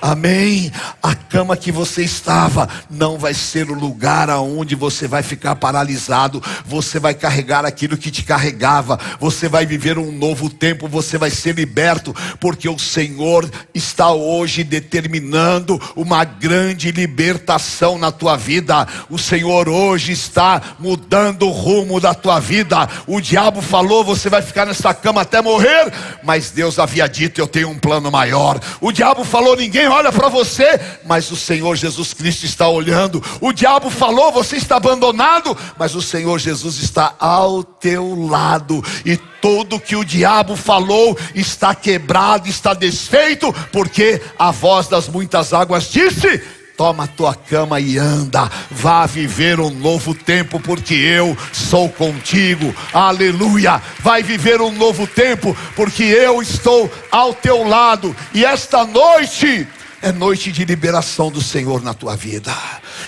[0.00, 0.72] Amém.
[1.02, 6.42] A cama que você estava não vai ser o lugar aonde você vai ficar paralisado.
[6.66, 8.98] Você vai carregar aquilo que te carregava.
[9.18, 10.88] Você vai viver um novo tempo.
[10.88, 18.36] Você vai ser liberto, porque o Senhor está hoje determinando uma grande libertação na tua
[18.36, 18.86] vida.
[19.08, 22.88] O Senhor hoje está mudando o rumo da tua vida.
[23.06, 27.46] O diabo falou: você vai ficar nessa cama até morrer, mas Deus havia dito: eu
[27.46, 28.60] tenho um plano maior.
[28.80, 33.22] O diabo falou: ninguém olha para você, mas o Senhor Jesus Cristo está olhando.
[33.40, 39.16] O diabo falou: você está abandonado, mas o Senhor Jesus está ao teu lado e
[39.40, 45.90] tudo que o diabo falou está quebrado, está desfeito, porque a voz das muitas águas
[45.90, 46.42] disse:
[46.80, 52.74] Toma a tua cama e anda, vá viver um novo tempo, porque eu sou contigo,
[52.90, 53.82] aleluia.
[53.98, 59.68] Vai viver um novo tempo, porque eu estou ao teu lado, e esta noite
[60.00, 62.56] é noite de liberação do Senhor na tua vida.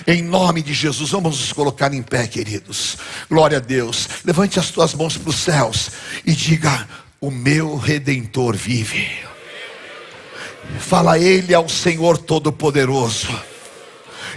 [0.05, 2.99] Em nome de Jesus, vamos nos colocar em pé, queridos.
[3.27, 4.07] Glória a Deus.
[4.23, 5.89] Levante as tuas mãos para os céus
[6.23, 6.87] e diga:
[7.19, 9.09] O meu redentor vive.
[10.77, 13.52] Fala ele ao Senhor Todo-Poderoso.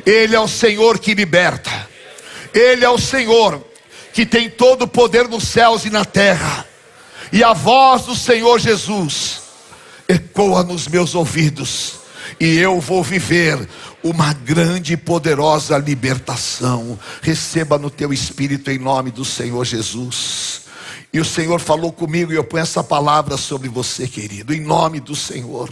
[0.04, 1.70] Ele é o Senhor que liberta.
[2.52, 3.64] Ele é o Senhor
[4.12, 6.66] que tem todo o poder nos céus e na terra.
[7.30, 9.42] E a voz do Senhor Jesus
[10.08, 11.94] ecoa nos meus ouvidos.
[12.40, 13.68] E eu vou viver
[14.02, 16.98] uma grande e poderosa libertação.
[17.20, 20.62] Receba no teu espírito em nome do Senhor Jesus.
[21.12, 25.00] E o Senhor falou comigo e eu ponho essa palavra sobre você, querido, em nome
[25.00, 25.70] do Senhor.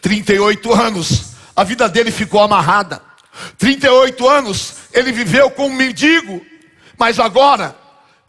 [0.00, 1.22] 38 anos,
[1.54, 3.09] a vida dele ficou amarrada.
[3.58, 6.44] 38 anos ele viveu como mendigo,
[6.98, 7.76] mas agora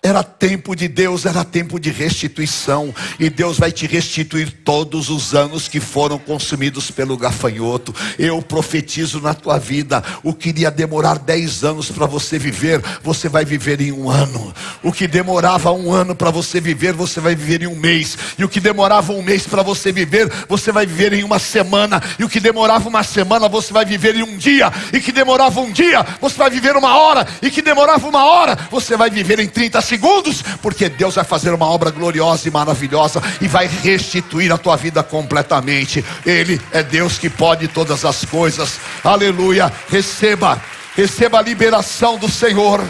[0.04, 5.36] era tempo de Deus, era tempo de restituição, e Deus vai te restituir todos os
[5.36, 7.94] anos que foram consumidos pelo gafanhoto.
[8.18, 13.30] Eu profetizo na tua vida: o que iria demorar 10 anos para você viver, você
[13.30, 14.52] vai viver em um ano.
[14.82, 18.18] O que demorava um ano para você viver, você vai viver em um mês.
[18.40, 22.02] E o que demorava um mês para você viver, você vai viver em uma semana.
[22.18, 24.74] E o que demorava uma semana, você vai viver em um dia.
[24.92, 27.28] E que demorava um dia, você vai viver uma hora.
[27.40, 31.26] E que demorava uma hora, você vai viver em 30 segundos segundos, porque Deus vai
[31.26, 36.04] fazer uma obra gloriosa e maravilhosa e vai restituir a tua vida completamente.
[36.26, 38.80] Ele é Deus que pode todas as coisas.
[39.04, 39.72] Aleluia.
[39.90, 40.62] Receba,
[40.96, 42.82] receba a liberação do Senhor.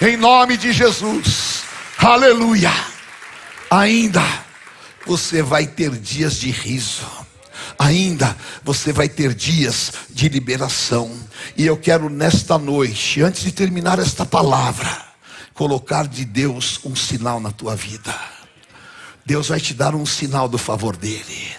[0.00, 1.64] Em nome de Jesus.
[1.98, 2.72] Aleluia.
[3.68, 4.22] Ainda
[5.04, 7.20] você vai ter dias de riso
[7.78, 11.10] ainda você vai ter dias de liberação.
[11.56, 15.09] E eu quero nesta noite, antes de terminar esta palavra,
[15.60, 18.18] colocar de Deus um sinal na tua vida.
[19.26, 21.52] Deus vai te dar um sinal do favor dele.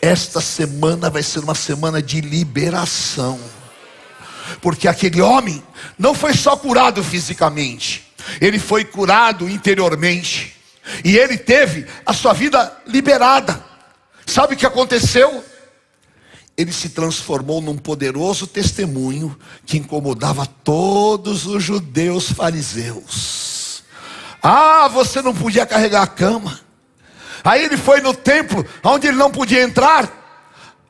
[0.00, 3.38] Esta semana vai ser uma semana de liberação.
[4.62, 5.62] Porque aquele homem
[5.98, 10.56] não foi só curado fisicamente, ele foi curado interiormente.
[11.04, 13.62] E ele teve a sua vida liberada.
[14.24, 15.44] Sabe o que aconteceu?
[16.56, 23.82] Ele se transformou num poderoso testemunho que incomodava todos os judeus fariseus.
[24.42, 26.60] Ah, você não podia carregar a cama.
[27.44, 30.20] Aí ele foi no templo, onde ele não podia entrar.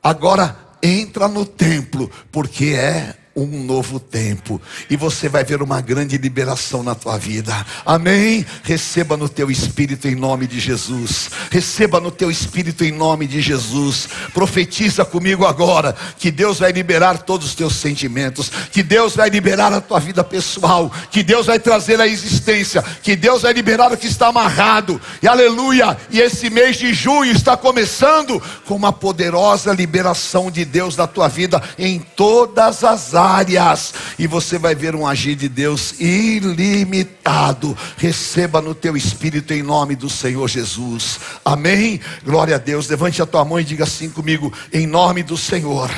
[0.01, 6.17] Agora entra no templo, porque é um novo tempo e você vai ver uma grande
[6.17, 7.65] liberação na tua vida.
[7.83, 8.45] Amém?
[8.61, 11.31] Receba no teu espírito em nome de Jesus.
[11.49, 14.07] Receba no teu espírito em nome de Jesus.
[14.33, 19.73] Profetiza comigo agora que Deus vai liberar todos os teus sentimentos, que Deus vai liberar
[19.73, 23.97] a tua vida pessoal, que Deus vai trazer a existência, que Deus vai liberar o
[23.97, 25.01] que está amarrado.
[25.23, 25.97] E aleluia!
[26.11, 31.27] E esse mês de junho está começando com uma poderosa liberação de Deus na tua
[31.27, 37.77] vida em todas as áreas áreas, e você vai ver um agir de Deus ilimitado.
[37.97, 41.19] Receba no teu espírito em nome do Senhor Jesus.
[41.45, 41.99] Amém.
[42.23, 42.89] Glória a Deus.
[42.89, 45.89] Levante a tua mão e diga assim comigo, em nome do Senhor.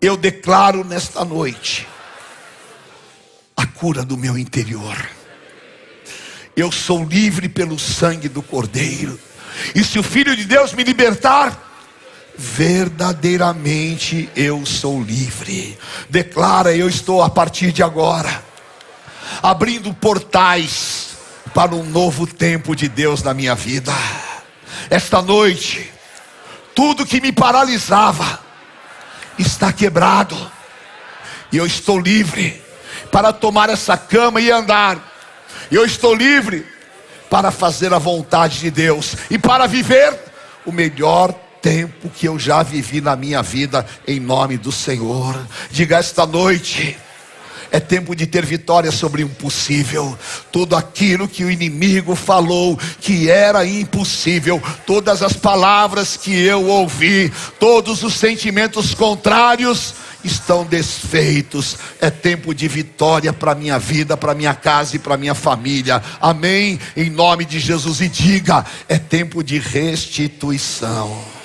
[0.00, 1.86] Eu declaro nesta noite
[3.56, 4.96] a cura do meu interior.
[6.56, 9.18] Eu sou livre pelo sangue do Cordeiro.
[9.74, 11.69] E se o Filho de Deus me libertar,
[12.36, 15.78] verdadeiramente eu sou livre.
[16.08, 18.50] Declara, eu estou a partir de agora
[19.42, 21.10] abrindo portais
[21.54, 23.92] para um novo tempo de Deus na minha vida.
[24.88, 25.90] Esta noite,
[26.74, 28.40] tudo que me paralisava
[29.38, 30.36] está quebrado,
[31.52, 32.62] e eu estou livre
[33.10, 34.98] para tomar essa cama e andar.
[35.70, 36.66] Eu estou livre
[37.28, 40.16] para fazer a vontade de Deus e para viver
[40.64, 45.38] o melhor tempo que eu já vivi na minha vida, em nome do Senhor.
[45.70, 46.96] Diga esta noite.
[47.72, 50.18] É tempo de ter vitória sobre o impossível.
[50.50, 57.32] Tudo aquilo que o inimigo falou que era impossível, todas as palavras que eu ouvi,
[57.60, 59.94] todos os sentimentos contrários
[60.24, 61.76] estão desfeitos.
[62.00, 66.02] É tempo de vitória para minha vida, para minha casa e para minha família.
[66.20, 66.80] Amém.
[66.96, 71.39] Em nome de Jesus e diga, é tempo de restituição.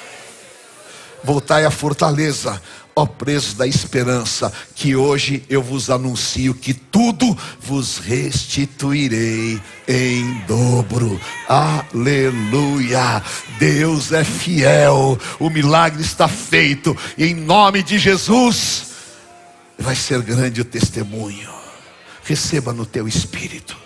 [1.25, 2.61] Voltai à fortaleza
[2.95, 11.19] ó presos da esperança, que hoje eu vos anuncio que tudo vos restituirei em dobro.
[11.49, 13.21] Aleluia!
[13.59, 18.95] Deus é fiel, o milagre está feito, em nome de Jesus
[19.77, 21.53] vai ser grande o testemunho.
[22.23, 23.77] Receba no teu espírito,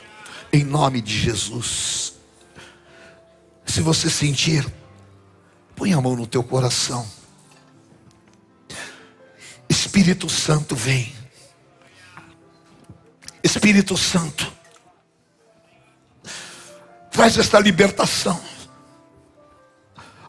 [0.54, 2.14] em nome de Jesus.
[3.66, 4.66] Se você sentir,
[5.76, 7.06] põe a mão no teu coração.
[9.90, 11.12] Espírito Santo vem.
[13.44, 14.54] Espírito Santo,
[17.10, 18.40] traz esta libertação.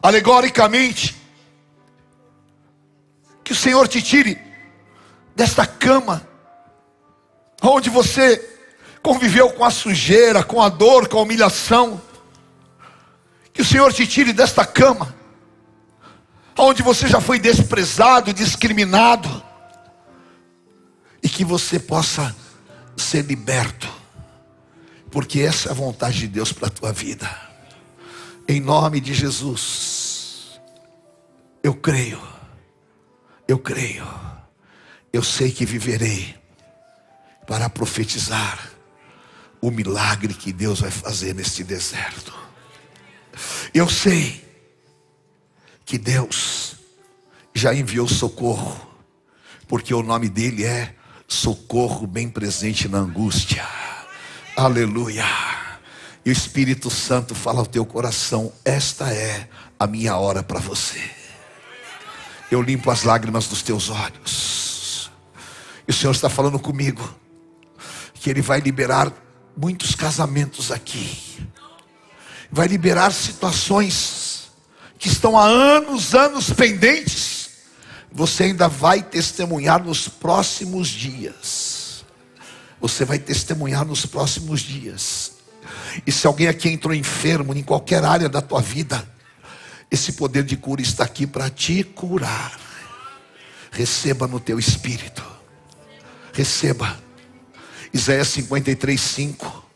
[0.01, 1.15] Alegoricamente,
[3.43, 4.41] que o Senhor te tire
[5.35, 6.27] desta cama,
[7.61, 8.39] onde você
[9.03, 12.01] conviveu com a sujeira, com a dor, com a humilhação.
[13.53, 15.15] Que o Senhor te tire desta cama
[16.57, 19.50] onde você já foi desprezado, discriminado,
[21.31, 22.35] que você possa
[22.97, 23.91] ser liberto,
[25.09, 27.29] porque essa é a vontade de Deus para a tua vida,
[28.47, 30.59] em nome de Jesus,
[31.63, 32.21] eu creio,
[33.47, 34.05] eu creio,
[35.13, 36.35] eu sei que viverei
[37.47, 38.71] para profetizar
[39.61, 42.33] o milagre que Deus vai fazer neste deserto.
[43.73, 44.43] Eu sei
[45.85, 46.75] que Deus
[47.53, 48.89] já enviou socorro,
[49.67, 50.95] porque o nome dele é
[51.31, 53.65] socorro bem presente na angústia.
[54.55, 55.25] Aleluia.
[56.25, 59.47] E o Espírito Santo fala ao teu coração: esta é
[59.79, 61.01] a minha hora para você.
[62.51, 65.09] Eu limpo as lágrimas dos teus olhos.
[65.87, 67.17] E o Senhor está falando comigo
[68.13, 69.11] que Ele vai liberar
[69.55, 71.47] muitos casamentos aqui,
[72.51, 74.51] vai liberar situações
[74.99, 77.30] que estão há anos, anos pendentes,
[78.11, 82.03] você ainda vai testemunhar nos próximos dias.
[82.79, 85.33] Você vai testemunhar nos próximos dias.
[86.05, 89.07] E se alguém aqui entrou enfermo em qualquer área da tua vida,
[89.89, 92.59] esse poder de cura está aqui para te curar.
[93.71, 95.23] Receba no teu espírito.
[96.33, 96.99] Receba.
[97.93, 99.69] Isaías 53, 5.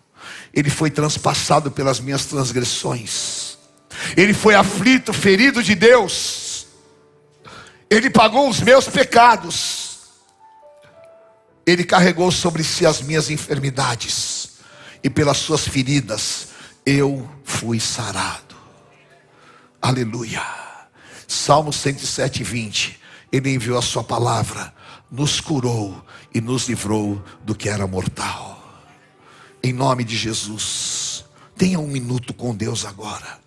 [0.54, 3.56] Ele foi transpassado pelas minhas transgressões
[4.16, 6.45] ele foi aflito, ferido de Deus.
[7.90, 9.86] Ele pagou os meus pecados.
[11.66, 14.60] Ele carregou sobre si as minhas enfermidades.
[15.04, 16.48] E pelas suas feridas
[16.86, 18.56] eu fui sarado.
[19.82, 20.44] Aleluia.
[21.28, 23.00] Salmo 107, 20.
[23.32, 24.74] Ele enviou a sua palavra,
[25.12, 28.56] nos curou e nos livrou do que era mortal.
[29.62, 31.26] Em nome de Jesus.
[31.56, 33.45] Tenha um minuto com Deus agora.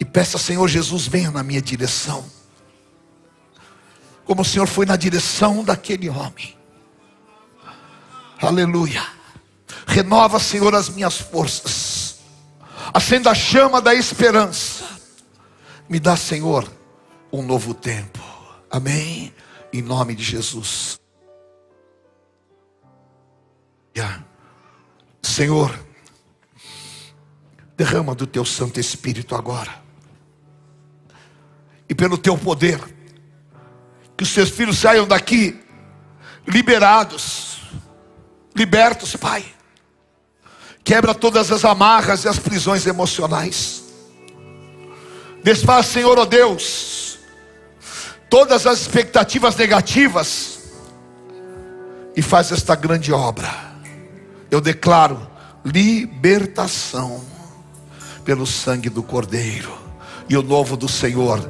[0.00, 2.24] E peça, Senhor Jesus, venha na minha direção.
[4.24, 6.56] Como o Senhor foi na direção daquele homem.
[8.40, 9.06] Aleluia.
[9.86, 12.20] Renova, Senhor, as minhas forças.
[12.94, 14.88] Acenda a chama da esperança.
[15.86, 16.66] Me dá, Senhor,
[17.30, 18.18] um novo tempo.
[18.70, 19.34] Amém.
[19.70, 20.98] Em nome de Jesus.
[25.40, 25.78] Senhor,
[27.76, 29.89] derrama do teu Santo Espírito agora
[31.90, 32.80] e pelo teu poder.
[34.16, 35.60] Que os seus filhos saiam daqui
[36.46, 37.62] liberados,
[38.54, 39.44] libertos, Pai.
[40.84, 43.82] Quebra todas as amarras e as prisões emocionais.
[45.42, 47.18] Desfaz, Senhor, ó oh Deus,
[48.28, 50.60] todas as expectativas negativas
[52.14, 53.50] e faz esta grande obra.
[54.50, 55.28] Eu declaro
[55.64, 57.24] libertação
[58.24, 59.72] pelo sangue do Cordeiro
[60.28, 61.40] e o novo do Senhor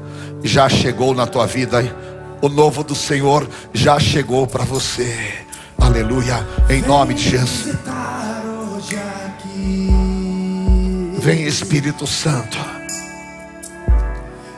[0.43, 1.83] já chegou na tua vida.
[2.41, 5.45] O novo do Senhor já chegou para você.
[5.79, 6.47] Aleluia.
[6.69, 7.77] Em nome de Jesus.
[11.19, 12.59] Vem Espírito Santo.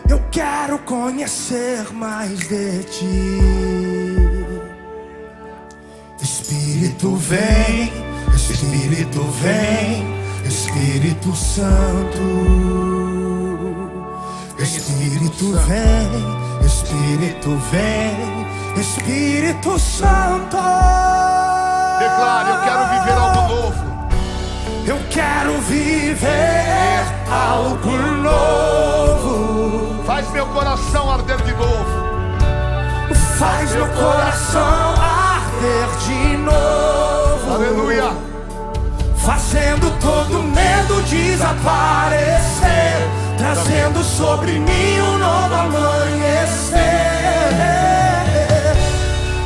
[0.09, 4.03] Eu quero conhecer mais de ti.
[6.23, 7.93] Espírito vem,
[8.35, 10.07] Espírito vem,
[10.47, 13.12] Espírito Santo.
[15.03, 16.09] Espírito vem,
[16.65, 18.47] Espírito vem,
[18.81, 20.57] Espírito Santo.
[21.99, 23.83] Declare, eu quero viver algo novo.
[24.87, 27.91] Eu quero viver algo
[28.23, 30.05] novo.
[30.05, 31.85] Faz meu coração arder de novo.
[33.41, 37.55] Faz meu coração arder de novo.
[37.55, 38.13] Aleluia.
[39.17, 42.53] Fazendo todo medo desaparecer.
[43.43, 46.79] Trazendo sobre mim um novo amanhecer.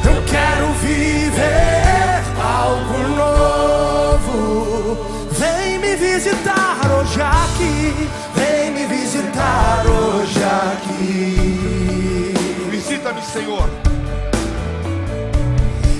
[0.04, 4.98] Eu quero viver algo novo.
[5.32, 8.10] Vem me visitar hoje aqui.
[8.34, 12.34] Vem me visitar hoje aqui.
[12.70, 13.66] Visita-me, Senhor.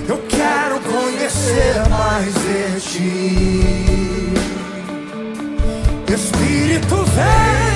[0.07, 3.97] Eu quero conhecer mais de ti.
[6.17, 7.76] Espírito vem,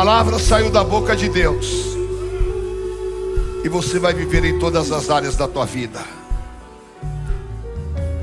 [0.00, 1.66] palavra saiu da boca de Deus.
[3.62, 6.02] E você vai viver em todas as áreas da tua vida.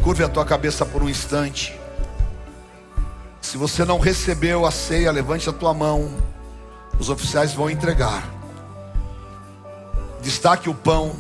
[0.03, 1.80] Curve a tua cabeça por um instante.
[3.39, 6.11] Se você não recebeu a ceia, levante a tua mão.
[6.97, 8.28] Os oficiais vão entregar.
[10.19, 11.15] Destaque o pão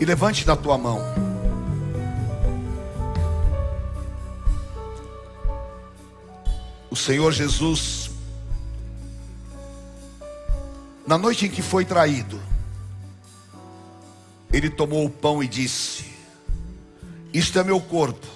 [0.00, 1.00] e levante na tua mão.
[6.90, 8.09] O Senhor Jesus,
[11.10, 12.40] na noite em que foi traído,
[14.52, 16.04] ele tomou o pão e disse:
[17.34, 18.28] Isto é meu corpo,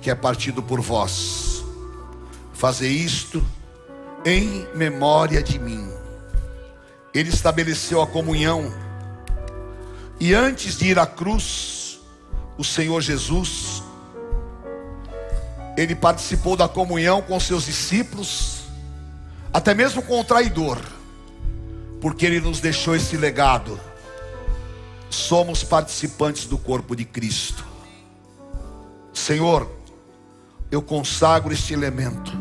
[0.00, 1.62] que é partido por vós.
[2.54, 3.46] Fazer isto
[4.24, 5.92] em memória de mim.
[7.12, 8.72] Ele estabeleceu a comunhão.
[10.18, 12.00] E antes de ir à cruz,
[12.56, 13.82] o Senhor Jesus,
[15.76, 18.62] ele participou da comunhão com seus discípulos,
[19.52, 20.80] até mesmo com o traidor,
[22.00, 23.78] porque ele nos deixou esse legado.
[25.10, 27.64] Somos participantes do corpo de Cristo.
[29.12, 29.70] Senhor,
[30.70, 32.32] eu consagro este elemento,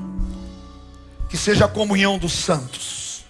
[1.30, 3.26] que seja a comunhão dos santos,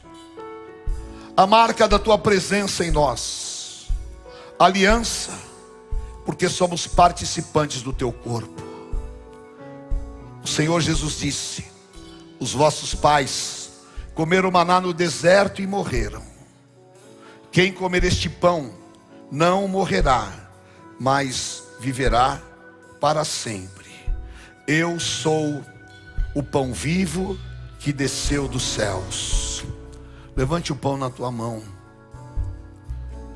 [1.36, 3.88] a marca da tua presença em nós,
[4.60, 5.32] aliança,
[6.26, 8.62] porque somos participantes do teu corpo.
[10.44, 11.66] O Senhor Jesus disse:
[12.40, 13.59] Os vossos pais
[14.20, 16.22] comeram maná no deserto e morreram.
[17.54, 18.74] Quem comer este pão
[19.32, 20.30] não morrerá,
[21.00, 22.38] mas viverá
[23.00, 23.88] para sempre.
[24.68, 25.64] Eu sou
[26.36, 27.40] o pão vivo
[27.80, 29.64] que desceu dos céus.
[30.36, 31.64] Levante o pão na tua mão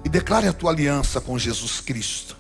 [0.04, 2.36] e declare a tua aliança com Jesus Cristo.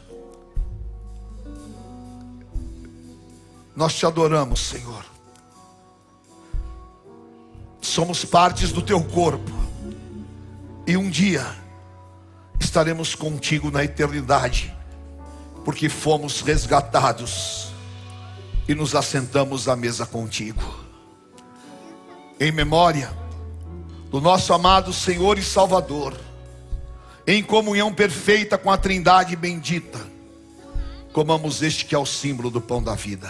[3.73, 5.12] Nós te adoramos, Senhor.
[7.83, 9.51] Somos partes do teu corpo.
[10.87, 11.45] E um dia
[12.57, 14.73] estaremos contigo na eternidade,
[15.65, 17.73] porque fomos resgatados
[18.69, 20.63] e nos assentamos à mesa contigo.
[22.39, 23.11] Em memória
[24.09, 26.17] do nosso amado Senhor e Salvador,
[27.27, 29.99] em comunhão perfeita com a Trindade bendita,
[31.11, 33.29] comamos este que é o símbolo do pão da vida.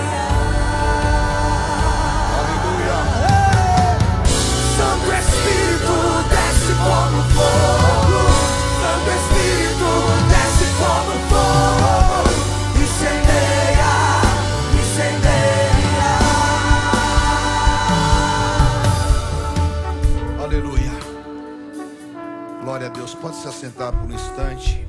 [23.31, 24.85] Pode se assentar por um instante.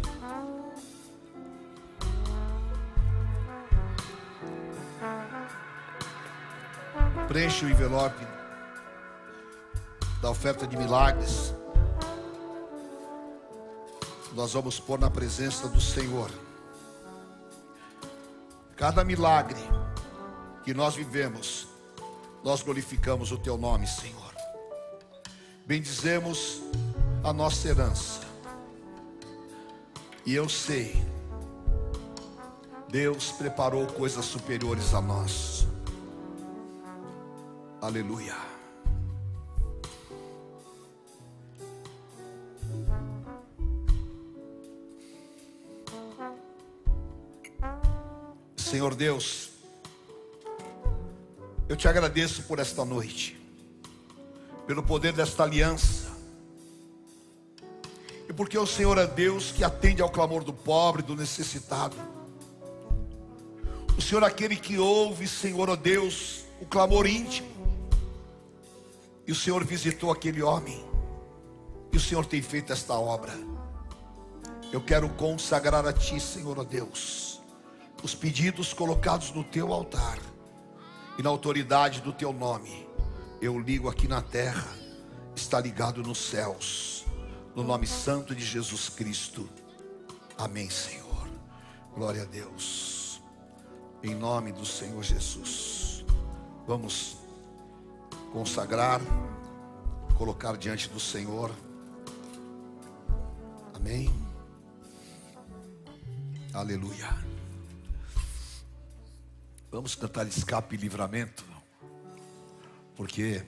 [7.28, 8.26] Preencha o envelope
[10.20, 11.54] da oferta de milagres.
[14.32, 16.28] Nós vamos pôr na presença do Senhor.
[18.74, 19.60] Cada milagre
[20.64, 21.68] que nós vivemos,
[22.42, 24.34] nós glorificamos o Teu nome, Senhor.
[25.64, 26.60] Bendizemos
[27.22, 28.31] a nossa herança.
[30.24, 31.04] E eu sei,
[32.88, 35.66] Deus preparou coisas superiores a nós.
[37.80, 38.36] Aleluia.
[48.56, 49.50] Senhor Deus,
[51.68, 53.38] eu te agradeço por esta noite,
[54.66, 56.01] pelo poder desta aliança,
[58.32, 61.94] e porque o Senhor é Deus que atende ao clamor do pobre, do necessitado.
[63.94, 67.52] O Senhor é aquele que ouve, Senhor, ó Deus, o clamor íntimo.
[69.26, 70.82] E o Senhor visitou aquele homem,
[71.92, 73.34] e o Senhor tem feito esta obra.
[74.72, 77.32] Eu quero consagrar a Ti, Senhor, ó Deus
[78.02, 80.18] os pedidos colocados no teu altar
[81.16, 82.88] e na autoridade do teu nome.
[83.40, 84.66] Eu ligo aqui na terra,
[85.36, 87.01] está ligado nos céus,
[87.54, 89.48] no nome santo de Jesus Cristo.
[90.38, 91.28] Amém, Senhor.
[91.94, 93.20] Glória a Deus.
[94.02, 96.04] Em nome do Senhor Jesus.
[96.66, 97.16] Vamos
[98.32, 99.00] consagrar,
[100.16, 101.54] colocar diante do Senhor.
[103.74, 104.10] Amém.
[106.54, 107.08] Aleluia.
[109.70, 111.44] Vamos cantar escape e livramento,
[112.94, 113.42] porque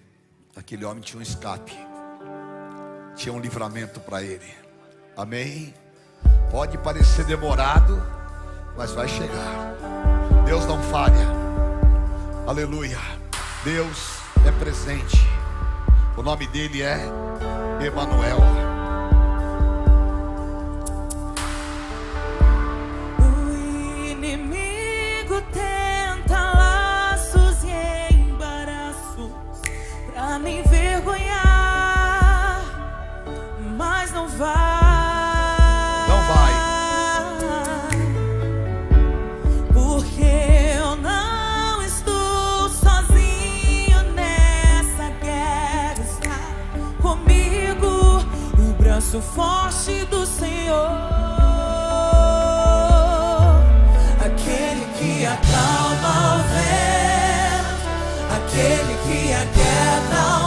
[0.56, 1.72] aquele homem tinha um escape,
[3.16, 4.52] tinha um livramento para ele.
[5.16, 5.74] Amém?
[6.50, 8.02] Pode parecer demorado,
[8.76, 9.74] mas vai chegar.
[10.44, 11.26] Deus não falha.
[12.46, 12.98] Aleluia.
[13.64, 15.18] Deus é presente.
[16.16, 17.00] O nome dele é
[17.84, 18.63] Emanuel.
[49.14, 50.90] Braço forte do Senhor,
[54.18, 57.86] aquele que acalma o vento,
[58.36, 60.43] aquele que aquieta o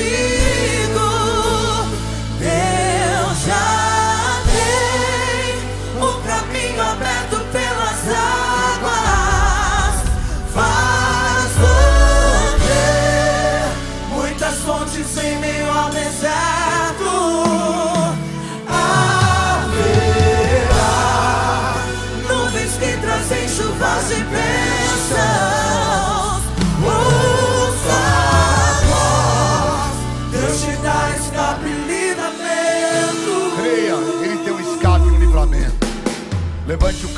[0.00, 0.79] o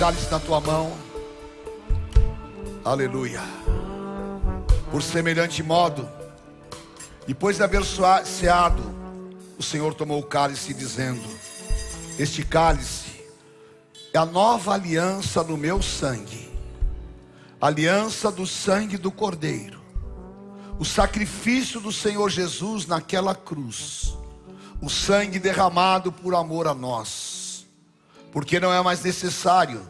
[0.03, 0.93] cálice na tua mão.
[2.85, 3.41] Aleluia.
[4.91, 6.11] Por semelhante modo,
[7.25, 8.83] depois de haver ceado,
[9.57, 11.23] o Senhor tomou o cálice, dizendo:
[12.19, 13.25] Este cálice
[14.13, 16.51] é a nova aliança no meu sangue,
[17.61, 19.81] aliança do sangue do Cordeiro,
[20.81, 24.19] o sacrifício do Senhor Jesus naquela cruz,
[24.81, 27.32] o sangue derramado por amor a nós,
[28.33, 29.89] porque não é mais necessário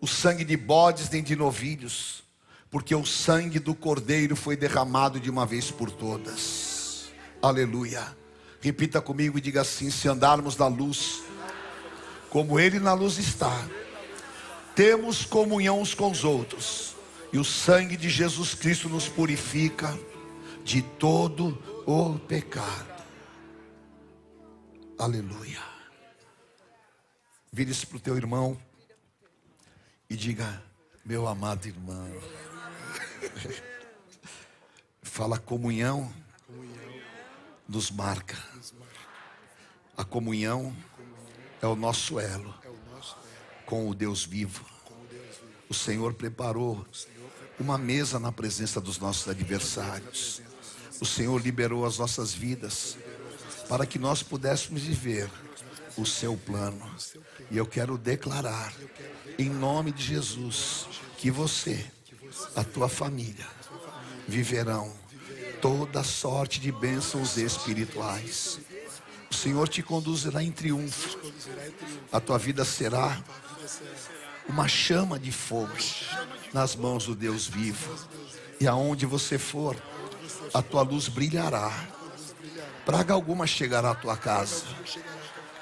[0.00, 2.24] o sangue de bodes nem de novilhos,
[2.70, 7.10] porque o sangue do Cordeiro foi derramado de uma vez por todas.
[7.42, 8.16] Aleluia.
[8.60, 11.22] Repita comigo e diga assim: se andarmos na luz,
[12.30, 13.68] como Ele na luz está,
[14.74, 16.96] temos comunhão uns com os outros,
[17.32, 19.96] e o sangue de Jesus Cristo nos purifica
[20.64, 23.04] de todo o pecado.
[24.98, 25.67] Aleluia.
[27.52, 28.56] Vire-se para o teu irmão
[30.08, 30.62] e diga:
[31.04, 32.08] Meu amado irmão.
[35.02, 36.12] Fala comunhão
[37.68, 38.36] nos marca.
[39.96, 40.74] A comunhão
[41.60, 42.54] é o nosso elo
[43.66, 44.64] com o Deus vivo.
[45.68, 46.86] O Senhor preparou
[47.58, 50.40] uma mesa na presença dos nossos adversários.
[51.00, 52.96] O Senhor liberou as nossas vidas
[53.68, 55.30] para que nós pudéssemos viver
[55.98, 56.80] o seu plano.
[57.50, 58.72] E eu quero declarar,
[59.38, 60.86] em nome de Jesus,
[61.16, 61.84] que você,
[62.54, 63.46] a tua família,
[64.26, 64.92] viverão
[65.60, 68.60] toda sorte de bênçãos espirituais.
[69.30, 71.18] O Senhor te conduzirá em triunfo.
[72.12, 73.22] A tua vida será
[74.48, 75.76] uma chama de fogo
[76.52, 77.94] nas mãos do Deus vivo.
[78.60, 79.76] E aonde você for,
[80.54, 81.70] a tua luz brilhará.
[82.84, 84.64] Praga alguma chegará à tua casa.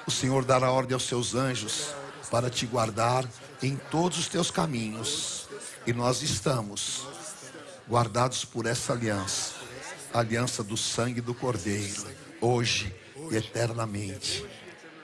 [0.07, 1.93] O Senhor dará ordem aos seus anjos
[2.31, 3.25] para te guardar
[3.61, 5.49] em todos os teus caminhos.
[5.85, 7.05] E nós estamos
[7.89, 9.55] guardados por essa aliança,
[10.13, 12.07] aliança do sangue do Cordeiro,
[12.39, 12.95] hoje
[13.29, 14.45] e eternamente.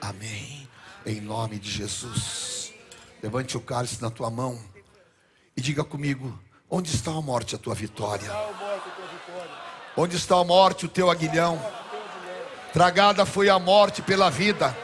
[0.00, 0.66] Amém.
[1.04, 2.72] Em nome de Jesus.
[3.22, 4.58] Levante o cálice na tua mão
[5.54, 6.38] e diga comigo:
[6.70, 8.30] onde está a morte, a tua vitória?
[9.96, 11.60] Onde está a morte, o teu aguilhão?
[12.72, 14.83] Tragada foi a morte pela vida.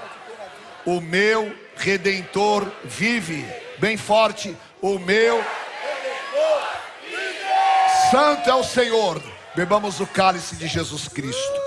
[0.90, 3.46] O meu redentor vive.
[3.78, 5.40] Bem forte, o meu
[8.10, 9.22] Santo é o Senhor.
[9.54, 11.60] Bebamos o cálice de Jesus Cristo.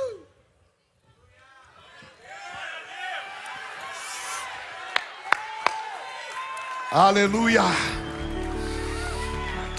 [6.91, 7.63] Aleluia.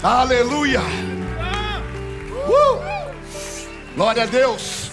[0.01, 0.81] Aleluia.
[2.31, 3.93] Uh!
[3.93, 4.89] Glória a Deus,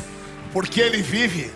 [0.52, 1.50] porque Ele vive.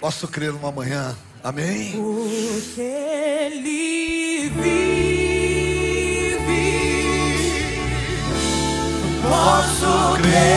[0.00, 1.16] Posso crer uma manhã.
[1.44, 1.92] Amém.
[1.92, 4.78] Porque Ele vive,
[9.22, 10.47] posso crer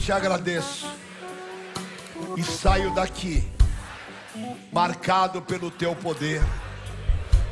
[0.00, 0.86] te agradeço.
[2.36, 3.46] E saio daqui,
[4.72, 6.42] marcado pelo teu poder.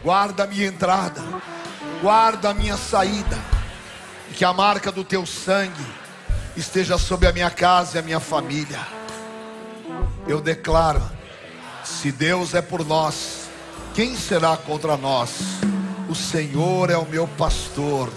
[0.02, 1.22] Guarda a minha entrada,
[2.00, 3.38] guarda a minha saída.
[4.30, 5.86] E que a marca do teu sangue
[6.56, 8.80] esteja sobre a minha casa e a minha família.
[10.26, 11.02] Eu declaro
[11.84, 13.48] se Deus é por nós,
[13.94, 15.30] quem será contra nós?
[16.08, 18.12] O Senhor é o meu pastor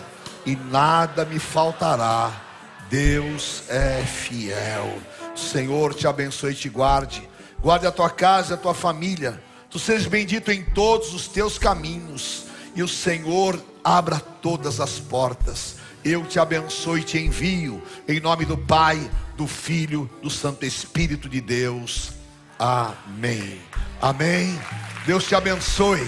[0.45, 2.50] e nada me faltará.
[2.91, 4.99] Deus é fiel.
[5.33, 7.25] O Senhor te abençoe e te guarde.
[7.61, 9.41] Guarde a tua casa e a tua família.
[9.69, 12.47] Tu sejas bendito em todos os teus caminhos.
[12.75, 15.77] E o Senhor abra todas as portas.
[16.03, 17.81] Eu te abençoe e te envio.
[18.05, 22.11] Em nome do Pai, do Filho, do Santo Espírito de Deus.
[22.59, 23.61] Amém.
[24.01, 24.59] Amém.
[25.05, 26.05] Deus te abençoe.